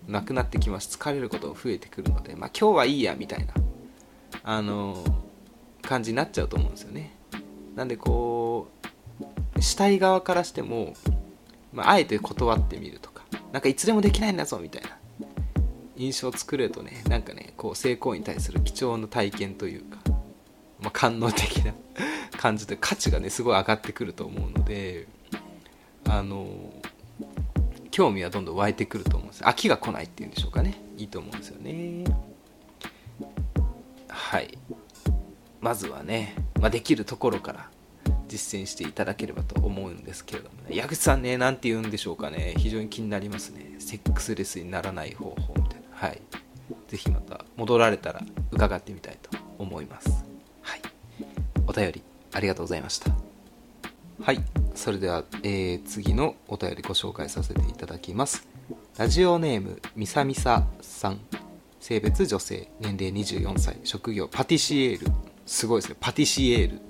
[0.08, 0.96] なくなってきます。
[0.96, 3.54] 疲れることが増えてくるので、まあ、今日はいいやみたいな
[4.44, 5.02] あの
[5.82, 7.16] 感じになっちゃうと思うんですよね。
[7.74, 8.68] なんでこ
[9.56, 10.94] うしたい側からしても、
[11.72, 14.90] まあ、あえて断ってみるとかなんかいつでもできないんだぞみたいな
[15.96, 19.98] 印象を作れるとねなんかねこう成功に対する貴重な体験というか、
[20.80, 21.74] まあ、官能的な
[22.36, 25.06] 感じで価値がねすごい上がってくると思うので
[26.08, 26.46] あの
[27.92, 29.44] 興味はどんどん湧いてくると思うんです。
[29.44, 30.82] 飽きが来ないっていうんでしょうかね。
[30.96, 32.04] いいと思うんですよね。
[34.08, 34.58] はい。
[35.60, 37.70] まずはね、まあ、できるところから
[38.28, 40.74] 実践していただければと思うんですけれどもね。
[40.74, 42.54] 矢口さんね何て言うんでしょうかね。
[42.56, 43.76] 非常に気になりますね。
[43.78, 45.86] セックスレスにならない方法みたいな。
[45.92, 46.22] はい。
[46.88, 50.24] 是非また戻られたら伺ってみたいと思います。
[50.62, 50.80] はい。
[51.66, 52.02] お便り
[52.32, 53.14] ありがとうございました。
[54.22, 54.61] はい。
[54.74, 58.46] それでは、えー、次のお便りご紹介させていただきます。
[58.98, 61.20] ラジオネームみさみささん。
[61.80, 65.12] 性別女性年齢24歳職業パティシエール。
[65.46, 65.96] すごいですね。
[66.00, 66.80] パティシエール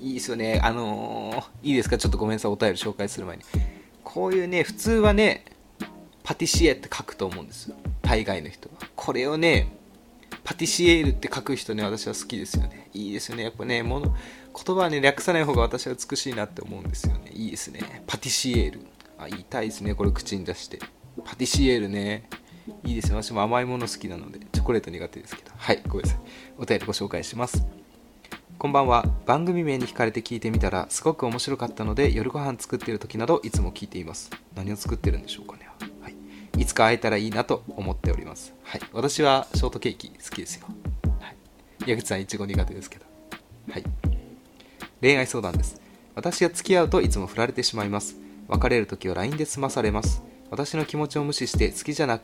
[0.00, 0.60] いいですよね。
[0.62, 1.98] あのー、いいですか？
[1.98, 2.50] ちょっとごめんなさい。
[2.52, 3.42] お便り紹介する前に。
[4.04, 5.44] こういうね普通はね
[6.22, 7.76] パティシエって書くと思うんですよ。
[8.02, 8.74] 大概の人は。
[8.94, 9.72] これをね
[10.50, 12.90] パティシエールって書く人ね私は好きですよね。
[12.92, 13.44] いいですよね。
[13.44, 14.16] やっぱねもの
[14.52, 17.30] 言葉はね略さない方が私は美しいなって思うんですよね。
[17.32, 18.02] いいですね。
[18.08, 18.80] パティシエール。
[19.16, 19.94] あ言いたいですね。
[19.94, 20.80] これ口に出して。
[21.24, 22.28] パティシエールね。
[22.82, 23.22] いいですよ。
[23.22, 24.40] 私も甘いもの好きなので。
[24.50, 25.52] チョコレート苦手ですけど。
[25.56, 26.20] はいごめんなさい。
[26.58, 27.64] お便りご紹介します。
[28.58, 29.06] こんばんは。
[29.26, 34.30] 番組名に惹かれて聞いてみたらすごく面白かったので夜ご飯作ってる時などいつも聞いています。
[34.56, 35.68] 何を作ってるんでしょうかね、
[36.56, 38.54] い、つか会えたらいいなと思っております。
[38.62, 38.80] はい。
[38.92, 40.66] 私はショートケーキ好きですよ、
[41.20, 41.28] は
[41.86, 43.06] い、矢口さんいちご苦手ですけど。
[43.70, 43.84] はい。
[45.00, 45.80] 恋愛相談です。
[46.14, 48.16] 私が付き合うといつも振られてしまいます。
[48.48, 50.22] 別れる時は LINE で済まされます。
[50.50, 52.20] 私の気持ちを無視して好きじゃな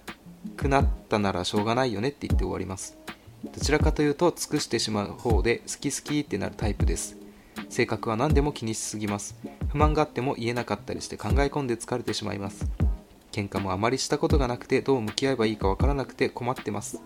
[0.56, 2.98] くなったならしょうがないよねって言って終わります。
[3.44, 7.16] どちらかというと尽くしてしまう方で好き好きってなるタイプです。
[7.68, 9.36] 性格は何でも気にしすぎます。
[9.68, 12.66] 不満があっても言えなかったりして考え込んで疲れてしまいます。
[13.36, 17.02] 喧嘩もあまりしたことがなくてどう向き合えばいいかわからなくて困ってます。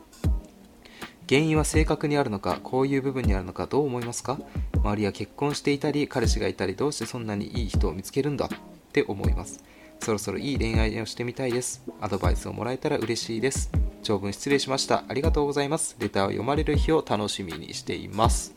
[1.28, 4.38] 原因は性格にあるのかこういう部分にあるのかどう思いますか？
[4.74, 8.46] 周りは結婚していたり彼氏がいたりどうしてそんなにいい人を見つけるんだ？
[8.46, 8.48] っ
[8.92, 9.64] て思います。
[9.98, 11.82] そろそろいい恋愛をしてみたいです。
[12.00, 13.70] アドバイスをもらえたら嬉しいです。
[14.02, 15.04] 長文失礼しました。
[15.08, 15.96] ありがとうございます。
[15.98, 18.54] レターを読まれる日を楽しみにしています。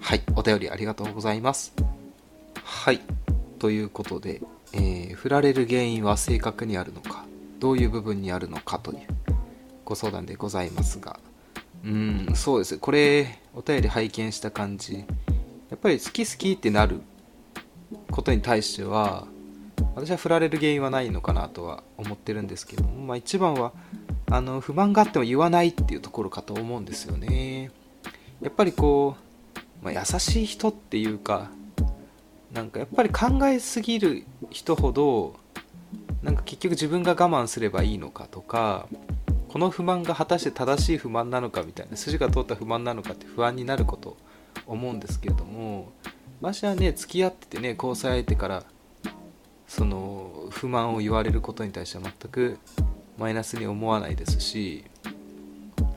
[0.00, 0.22] はい。
[0.36, 1.72] お便りありがとうございます。
[2.62, 3.00] はい。
[3.58, 4.42] ということで、
[4.74, 7.24] えー、振られる原因は性格にあるのか
[7.60, 8.98] どういう部分にあるのかという
[9.84, 11.18] ご相談でございますが。
[11.84, 12.78] うんそうです。
[12.78, 14.98] これお便り拝見した感じ。
[14.98, 17.00] やっぱり好き好きってなる
[18.10, 19.26] ことに対しては
[19.94, 23.72] 私は振られる原因はないのかなとは思ってるんですけども、まあ、一番は
[24.30, 27.70] あの不満があっても言わないっていうところかと思うんですよね。
[28.40, 29.16] やっぱりこ
[29.82, 31.50] う、まあ、優しい人っていうか
[32.54, 35.34] なんかやっぱり考えすぎる人ほど
[36.22, 38.88] なんか結局自分が我慢すればいいのかとか
[39.48, 44.16] この不満が果たして正しい不満なのかみたいな筋が通った不満なのかって不安になること
[44.66, 45.92] 思うんですけれども
[46.40, 48.64] 私はね付き合っててね交際相手から
[49.66, 52.58] その不満を言われることに対しては全く
[53.18, 54.84] マイナスに思わないですし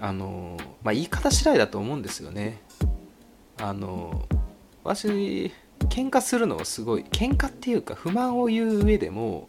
[0.02, 2.62] あの、まあ、言い方次第だと思うんですよね。
[3.60, 4.28] あの
[4.84, 5.52] 私
[5.90, 9.48] 喧嘩するのはすごい喧嘩っていうか不満を言う上でも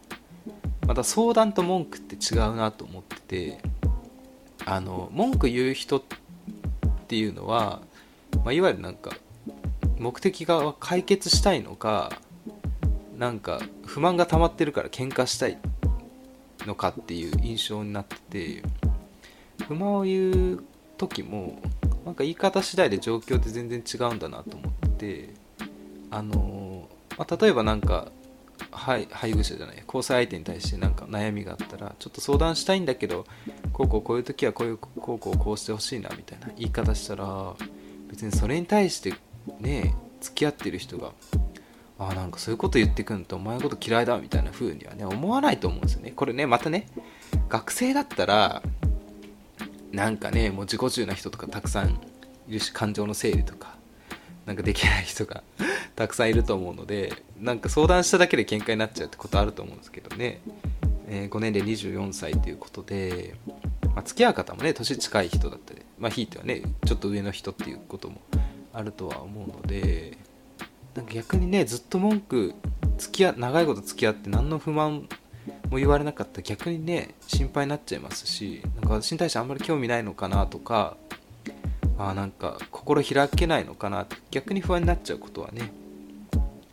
[0.87, 3.59] また相談と文句って違うなと思ってて
[4.65, 6.03] あの文句言う人っ
[7.07, 7.81] ていうのは、
[8.43, 9.11] まあ、いわゆるなんか
[9.97, 12.11] 目的が解決したいのか
[13.17, 15.57] なんか不満が溜まってるから喧嘩したい
[16.65, 18.63] のかっていう印象になってて
[19.67, 20.63] 不満を言う
[20.97, 21.61] 時も
[22.05, 25.29] なんか言い方次第で状況って全然違うんだなと思って
[26.11, 26.87] あの
[27.17, 28.11] まあ、例えばなんか
[28.71, 33.25] 配偶者じゃない交際相手に対して何か悩みがあったらちょっと相談したいんだけど
[33.73, 37.53] こうこうこういう時はこういうこうこうこうしてほしいなみたいな言い方したら
[38.09, 39.13] 別にそれに対して
[39.59, 41.11] ね付き合ってる人が
[41.97, 46.11] あなんかそういうこと言ってくんとお前のこと嫌いだみたいな風にはね思わないと思うんですよね。
[46.15, 46.87] これねまたね
[47.49, 48.61] 学生だったら
[49.91, 51.99] なんかねもう自己中な人とかたくさん
[52.47, 53.78] いるし感情の整理とか
[54.49, 55.43] なんかできない人が
[55.95, 60.41] たくさんいると思うのでなんか相談しただけで喧嘩になっちゃうってことあると思うんですけどね、
[61.07, 63.35] えー、5年で24歳ということで、
[63.93, 68.21] まあ、付き合う方もね年近い人だったりまあひいてはねちょっと上の人っていうことも
[68.73, 70.17] あるとは思うので
[70.95, 72.55] なんか逆にねずっと文句
[72.97, 75.07] 付き合長いこと付き合って何の不満
[75.69, 80.97] も言われなかったら逆にね心配になっちゃいますしなんか私に対してあんまり興味ないのかなとか
[81.99, 85.71] あなんか心開けないのかなって逆に不安になっちゃうことはね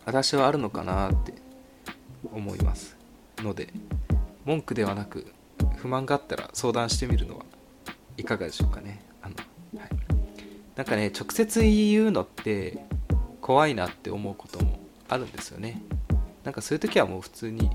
[0.05, 1.35] 私はあるのかなって
[2.33, 2.97] 思います
[3.39, 3.69] ので
[4.45, 5.27] 文句ではなく
[5.77, 7.45] 不満があったら相談してみるのは
[8.17, 9.03] いかがでしょうかね。
[9.21, 9.35] あの、
[9.79, 9.91] はい、
[10.77, 12.79] なんかね直接言うのって
[13.41, 15.83] 怖いなって思うこともあるんですよね。
[16.45, 17.69] なんかそういう時はもう普通に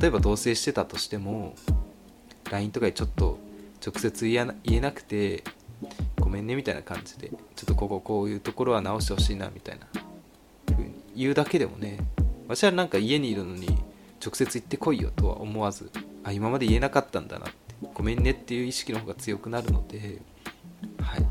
[0.00, 1.54] 例えば同棲してたとしても
[2.50, 3.38] LINE とかでちょっと
[3.84, 5.44] 直接言えなくて
[6.34, 9.86] めんねみたいな感じでちょっとこここういうところは直してほしいなみたいな
[10.66, 11.98] 風に言うだけでもね
[12.48, 13.66] 私はなんか家にいるのに
[14.24, 15.90] 直接言ってこいよとは思わず
[16.22, 17.54] あ今まで言えなかったんだなって
[17.94, 20.20] ごめんねっていう意識の方が強くなるので
[21.00, 21.26] はい。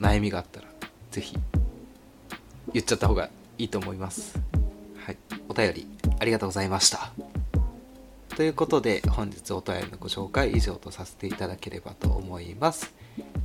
[0.00, 0.66] 悩みがあったら
[1.10, 1.36] 是非
[2.72, 4.38] 言っちゃった方がいいと思います。
[4.96, 5.18] はい。
[5.48, 5.86] お便り
[6.18, 7.12] ありがとうございました。
[8.36, 12.94] ということで本日お便りのご紹介以上とさせていただければと思います。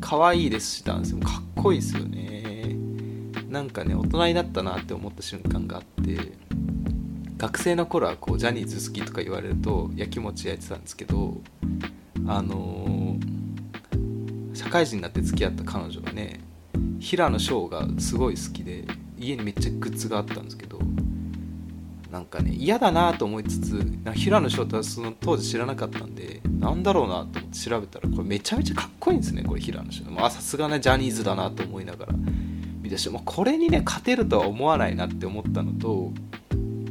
[0.00, 2.35] 可愛いですしダンスもかっこいいですよね。
[3.56, 6.32] なんかね大人になったなって思った瞬間があって
[7.38, 11.40] 学生の頃はこうジャニーズ好きとか言われるとやきもち焼いてたんですけど
[12.26, 16.40] あのー、社会人になって付き合った彼女がね
[17.00, 18.84] 平野翔がすごい好きで
[19.18, 20.78] 家にめっちゃグッズがあったんですけど
[22.10, 23.82] なんかね嫌だなと思いつつ
[24.14, 32.12] 平野翔ってその当時知らなかったんでなんだろうなと思って調べたらこれめちゃめちゃかっこいいんですねこれ平野翔さすがねジャニーズだなと思いながら
[32.86, 36.12] 見出しもうこれにね勝てるとは思わないなって思ったのと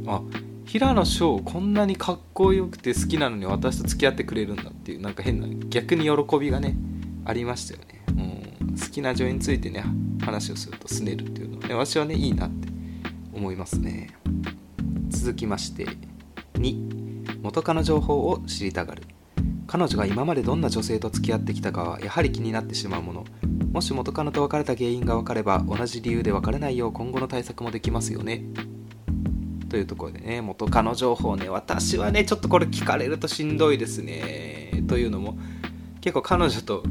[0.06, 0.22] あ
[0.66, 6.76] 平野翔こんなにかっこよくて好きなのに私と付き合ってくれるんだっていうなんか変な逆に喜びがね
[7.24, 8.04] ありましたよね、
[8.60, 9.84] うん、好きな女優についてね
[10.20, 12.68] 話をするとすねるっていうのはね私はねいいなって
[13.32, 14.10] 思いますね。
[15.10, 15.86] 続きまして
[16.54, 19.02] 2元カノ情報を知りたがる。
[19.76, 23.24] 彼女が今までどんな女性と付き合ってきたかはやはり気になってしまうもの。
[23.72, 28.42] もし元カノと別れた原因が分かれば同じ理由で別れないよう今後の対策もできますよね。
[29.68, 34.82] というところでね元カノ情報ね私はねちょっとこれ聞かれるとしんどいですね。
[34.88, 35.36] というのも
[36.00, 36.82] 結構彼女と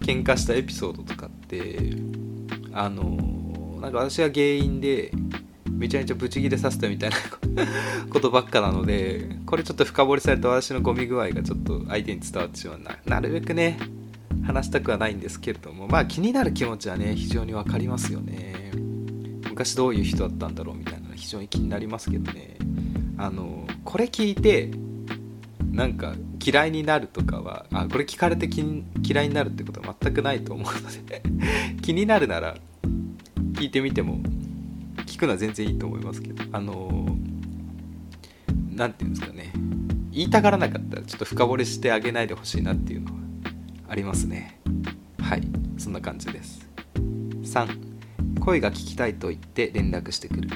[0.00, 1.92] 喧嘩したエピソードとかって
[2.72, 5.12] あのなんか私が原因で
[5.80, 7.16] めちゃめちゃブチギレさせたみたいな
[8.10, 12.80] ことばっかなのでこれちょっと深掘りされた私のゴミ具合がちょっと相手に伝わってしまう。
[12.80, 13.78] ななるべくね
[14.42, 18.72] 話したくはないんですけれどもまあ気になる気持ちはね非常に分かりますよね。
[19.48, 22.56] 昔どういう人だったんだろうみたいな非常に気になりますけどね。
[23.16, 24.70] あのこれ聞いて
[25.72, 26.14] なんか
[26.44, 28.50] 嫌いになるとかはあこれ聞かれて
[29.02, 31.22] 嫌いになるってことは全くないと思うので
[31.80, 32.58] 気になるなら
[33.54, 34.20] 聞いてみても
[35.20, 37.06] くのは全然いいと思いますけどあの
[38.70, 39.52] 何て言うんですかね。
[40.10, 43.20] 言いたがらなかったらちょっと深掘りしてあげないでほしいなっていうのは
[43.88, 44.60] ありますね。
[45.20, 45.42] はい。
[45.78, 46.68] そんな感じです。
[47.42, 50.48] 3声が聞きたいと言って連絡してくる。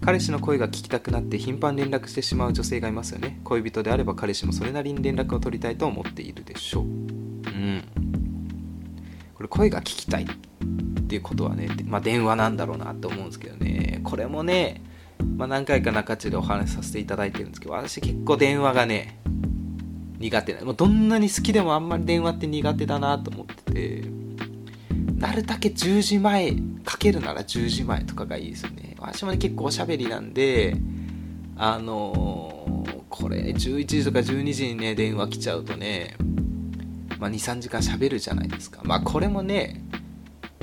[0.00, 3.40] 彼氏の声が聞きたくなって頻繁連絡してしまう女性がいますよね。
[3.44, 6.84] 恋人であれば彼氏もそれなりに連絡を取りたいと思っているでしょう。
[6.84, 7.84] うん。
[9.34, 10.26] これ声が聞きたい。
[11.08, 14.02] っていうことはね、まあ、電話なんだろうなと思うんですけどね。
[14.04, 14.82] これもね、
[15.38, 19.18] まあ、何回か中地でお話しさせていただいてるんですけど私結構電話がね
[20.18, 24.04] 苦手なもうどんなに好きでもあんまり電話って苦手だなと思ってて
[25.16, 26.52] なるだけ10時前
[26.84, 28.94] かけるなら10時前とかがいいですよね。
[28.98, 30.76] 私もね結構おしゃべりなんで
[31.56, 36.16] あのー、これ、11時とか12時にね電話来ちゃうとね
[37.18, 38.80] まあ、23時間しゃべるじゃないですか。
[38.84, 39.82] まあこれもね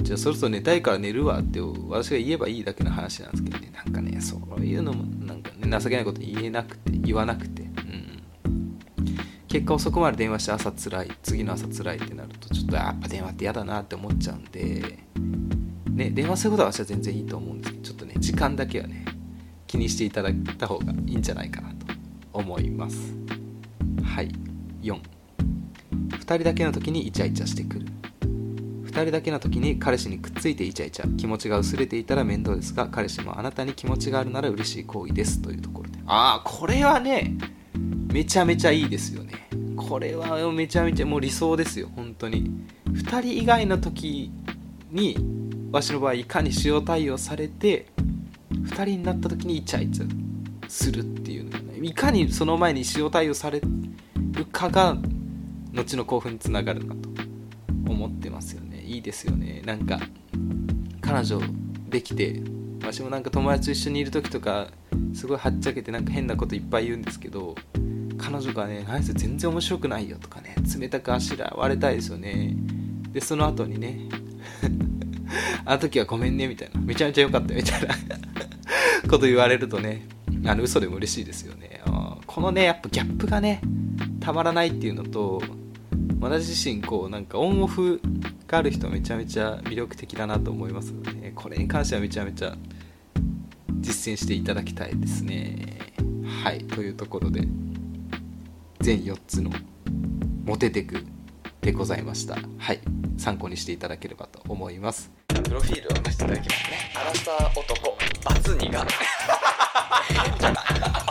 [0.02, 3.72] じゃあそろそろ寝たいから寝るわって私が言えばいいだけの話なんですけどね。
[3.74, 7.64] なんかねそういうのもなんかね情けないこと言えなくて言わなくて。
[7.64, 8.06] うん。
[9.48, 15.00] 結果遅くまで電話して朝つらい次の朝つらいってなるとちょっとやっぱ電話って嫌だなって思っちゃうんで
[15.92, 19.06] ね電話することは私は全然いいと思うんですけどちょっとね時間だけはね
[19.66, 21.86] 気にしていただいた方がいいんじゃないかなと
[22.34, 23.14] 思います。
[24.04, 24.30] はい。
[24.82, 25.00] 42
[26.20, 27.86] 人だけの時にイチャイチャしてくる。
[29.04, 36.00] 人だけの時に彼氏にくっついてイチャイチャ気持ちが薄れていたら面倒ですが彼氏もあなたに気持ちがあるなら嬉しい行為ですというところで。
[36.06, 37.36] ああこれはね
[38.12, 39.34] めちゃめちゃいいですよね。
[39.76, 42.52] これはめちゃめちゃもう理想ですよ本当に。
[42.88, 44.32] 2人以外の時
[44.92, 45.18] に
[45.72, 47.88] わしの場合いかに使用対応されて
[48.52, 50.10] 2人になった時にイチャイチャ
[50.70, 53.68] するっていうのがねいかにその前に使用対応される
[54.52, 54.98] かが
[55.74, 57.10] 後の興奮につながるなと
[57.88, 58.75] 思ってますよね。
[59.06, 59.62] ですよね。
[59.66, 60.00] なんか
[61.00, 61.40] 彼女
[61.90, 62.42] できて
[62.82, 64.68] 私もなんか友達と一緒にいる時とか
[65.14, 67.56] すごいはっちゃけてなんか変なこといっぱい言うんですけど
[68.18, 72.56] 彼女がね「何せ全然面白くないよ」とかね冷たくあしらわれたいですよね
[73.12, 74.00] でその後にね
[75.66, 77.96] あの時はごめんねみたいなめちゃめちゃ良かったよみたいな
[79.10, 80.08] こと言われるとね
[80.46, 81.82] あの嘘でも嬉しいですよね。
[82.28, 83.62] このねやっぱギャップがね
[84.20, 85.42] たまらないっていうのと
[86.20, 88.02] 私自身こうなんかオンオフ
[88.56, 92.56] がある人はめちゃめちゃ魅力的だなと思いますので、ね、これに関してはめちゃめちゃ
[93.82, 95.78] 実践していただきたいですね。
[96.44, 97.42] はいというところで
[98.80, 99.52] 全4つの
[100.46, 101.04] モテテク
[101.62, 102.38] でございました。
[102.58, 102.80] はい
[103.18, 105.12] 参考にしていただければと思います。
[105.28, 106.94] プロフィールを出していただきますね。
[106.96, 108.88] アラサー男バツ2が。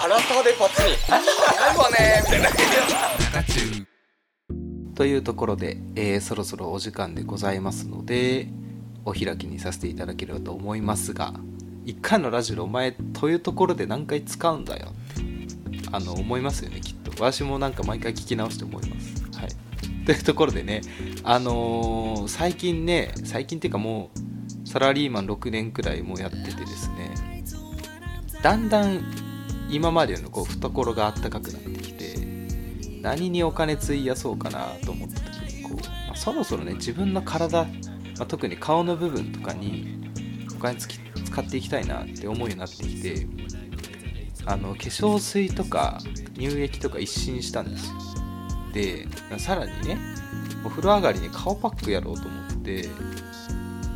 [0.03, 3.84] アラサーでバツ2ないわねみたいな
[4.95, 8.49] というところで、えー、そろそろお時間でございますので
[9.05, 11.35] お開きにさせていただければと思いますが
[11.85, 14.89] 1回のラジオお前というところで何回使うんだよ。
[14.89, 17.11] ってあの思いますよねきっと。
[17.23, 19.23] 私もなんか毎回聞き直して思います。
[19.39, 20.81] はい、というところでね、
[21.23, 24.11] あのー、最近ね、最近っていうかも
[24.65, 27.15] う、サラリーマン6年くらいもやっててですね、
[28.43, 29.03] だんだん
[29.71, 31.84] 今までのこう懐があったかくなって、
[33.05, 37.71] 何にお金費やそうかなと思った時にこう、まあ、そろそろね、自分の体、ま
[38.21, 40.11] あ、特に顔の部分とかに
[40.57, 40.91] お金使
[41.41, 43.27] っていきたいなって思うようになってきて、
[44.47, 45.99] あの化粧水とか
[46.35, 47.89] 乳液とか一新したんです。
[47.89, 48.05] よ
[48.75, 49.07] で
[49.39, 49.97] さらにね
[50.65, 52.89] お風呂上がりに顔パックやろうと思って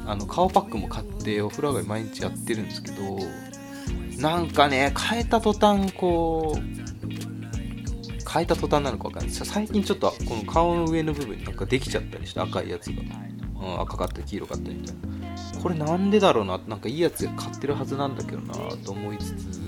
[0.07, 3.19] あの顔パックも買ってお風呂上がり毎日やってるんですけど
[4.19, 6.78] なんかね変えた途端こう
[8.31, 9.33] 変えた途端なのか分かんない。
[9.33, 13.03] 最近ちょっとこの顔の上の部分になんかできちゃったりして赤いやつが、
[13.61, 15.61] うん、赤かったり黄色かったりみたいな。
[15.63, 16.61] これなんでだろうな？
[16.67, 18.55] なんかいいやつ買ってるはずなんだけどな
[18.85, 19.59] と思いつつ。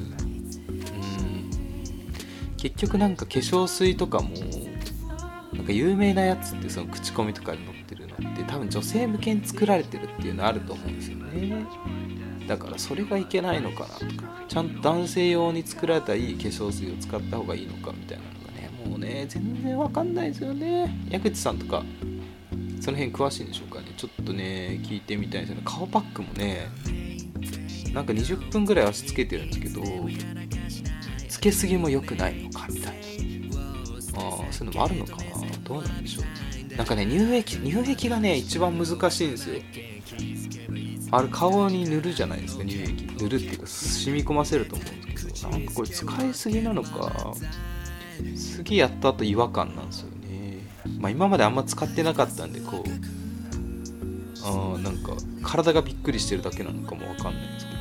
[2.58, 4.30] 結局なんか化粧水とかも
[5.54, 11.64] なんか有名なやつってその口コミとかに載ってるのって多分女性向けに作られてるっていうのあると思うんですよね。
[12.46, 14.44] だからそれがいけないのかなとか。
[14.46, 18.24] ちゃんと男性用に作られたいい化粧水を使った方がいいのかみたいな
[18.86, 20.94] もうね全然わかんないですよね。
[21.10, 21.84] 矢口さんとか
[22.80, 23.92] その辺詳しいんでしょうかね。
[23.96, 25.62] ちょっとね聞いてみたいですよね。
[25.64, 26.68] 顔パックもね
[27.92, 29.82] なんか20分ぐらい足つけてるんですけど
[31.28, 33.00] つけすぎも良くないのかみたいな。
[34.16, 35.22] あそういうのもあるのかな。
[35.64, 36.76] どうなんでしょう。
[36.76, 39.56] なんかね乳液乳液がね一番難しいんですよ。
[41.12, 43.06] あれ顔に塗るじゃないですか乳液。
[43.18, 45.50] 塗るっていうか染み込ませると思うんですけど。
[45.50, 47.34] なんかこれ使いすぎなのか。
[48.36, 50.66] 次やった後違和感なんですよね。
[50.98, 52.90] まあ今まであんま使ってなかったんでこう。
[54.42, 55.12] あなんか
[55.42, 57.80] 体がびっくりしてるだけなのかもわかんないんですけど。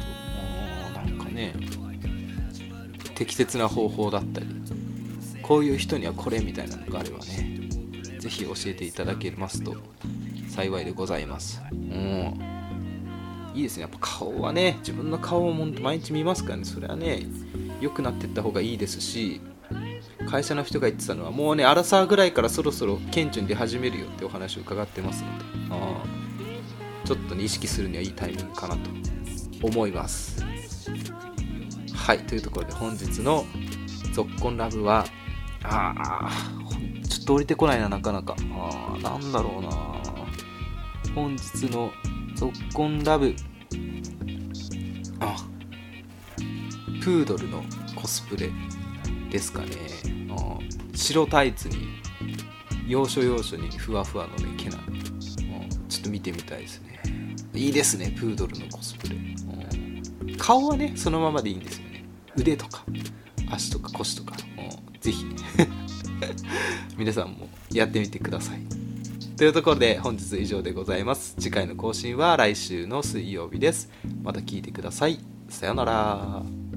[1.06, 1.54] なんかね。
[3.16, 4.48] 適切な方法だったり。
[5.42, 7.60] こういう人にはこれみたいなのがあればね。
[8.20, 9.76] 是非教えていただけますと。
[10.50, 11.62] 幸いでございます。
[11.72, 12.40] うん。
[13.56, 13.84] いいですね。
[13.84, 16.66] やっぱ顔はね自分の顔を毎日見ますからね。
[16.66, 17.26] それはね
[17.80, 19.40] 良くなっていった方がいいですし。
[20.30, 26.04] 会社の人が言ってたのはもうねアラサーぐらいからそろそろ顕著に出始めるよってお話を伺ってますのであ
[27.06, 28.90] ちょっとね意識するにはいいタイミングかなと
[29.64, 30.44] 思います。
[31.96, 33.46] はいというところで本日の
[34.14, 35.06] 「ぞっこんラブは」
[35.64, 36.32] ああ
[37.08, 38.36] ちょっと降りてこないななかなか。
[38.54, 39.70] ああなんだろうな。
[41.16, 41.92] 本日の
[42.36, 43.36] 「ぞっこんラブ」
[45.20, 45.36] あ
[47.02, 47.64] プードルの
[47.96, 48.52] コスプレ
[49.30, 49.70] ですかね
[50.94, 52.00] 白タイツに
[52.88, 54.78] 要所要所にふわふわのね毛な。
[55.88, 57.00] ちょっと見てみたいですね。
[57.54, 59.16] いいですねプードルのコスプレ。
[60.38, 62.04] 顔はねそのままでいいんですよね。
[62.36, 62.84] 腕とか
[63.52, 64.36] 足とか腰とか。
[65.00, 65.26] ぜひ
[66.98, 68.80] 皆さんもやってみてください。
[69.38, 71.36] というところで本日以上でございます。
[71.40, 73.90] 次回の更新は来週の水曜日です。
[74.22, 75.20] また聞いてください。
[75.48, 76.69] さようなら。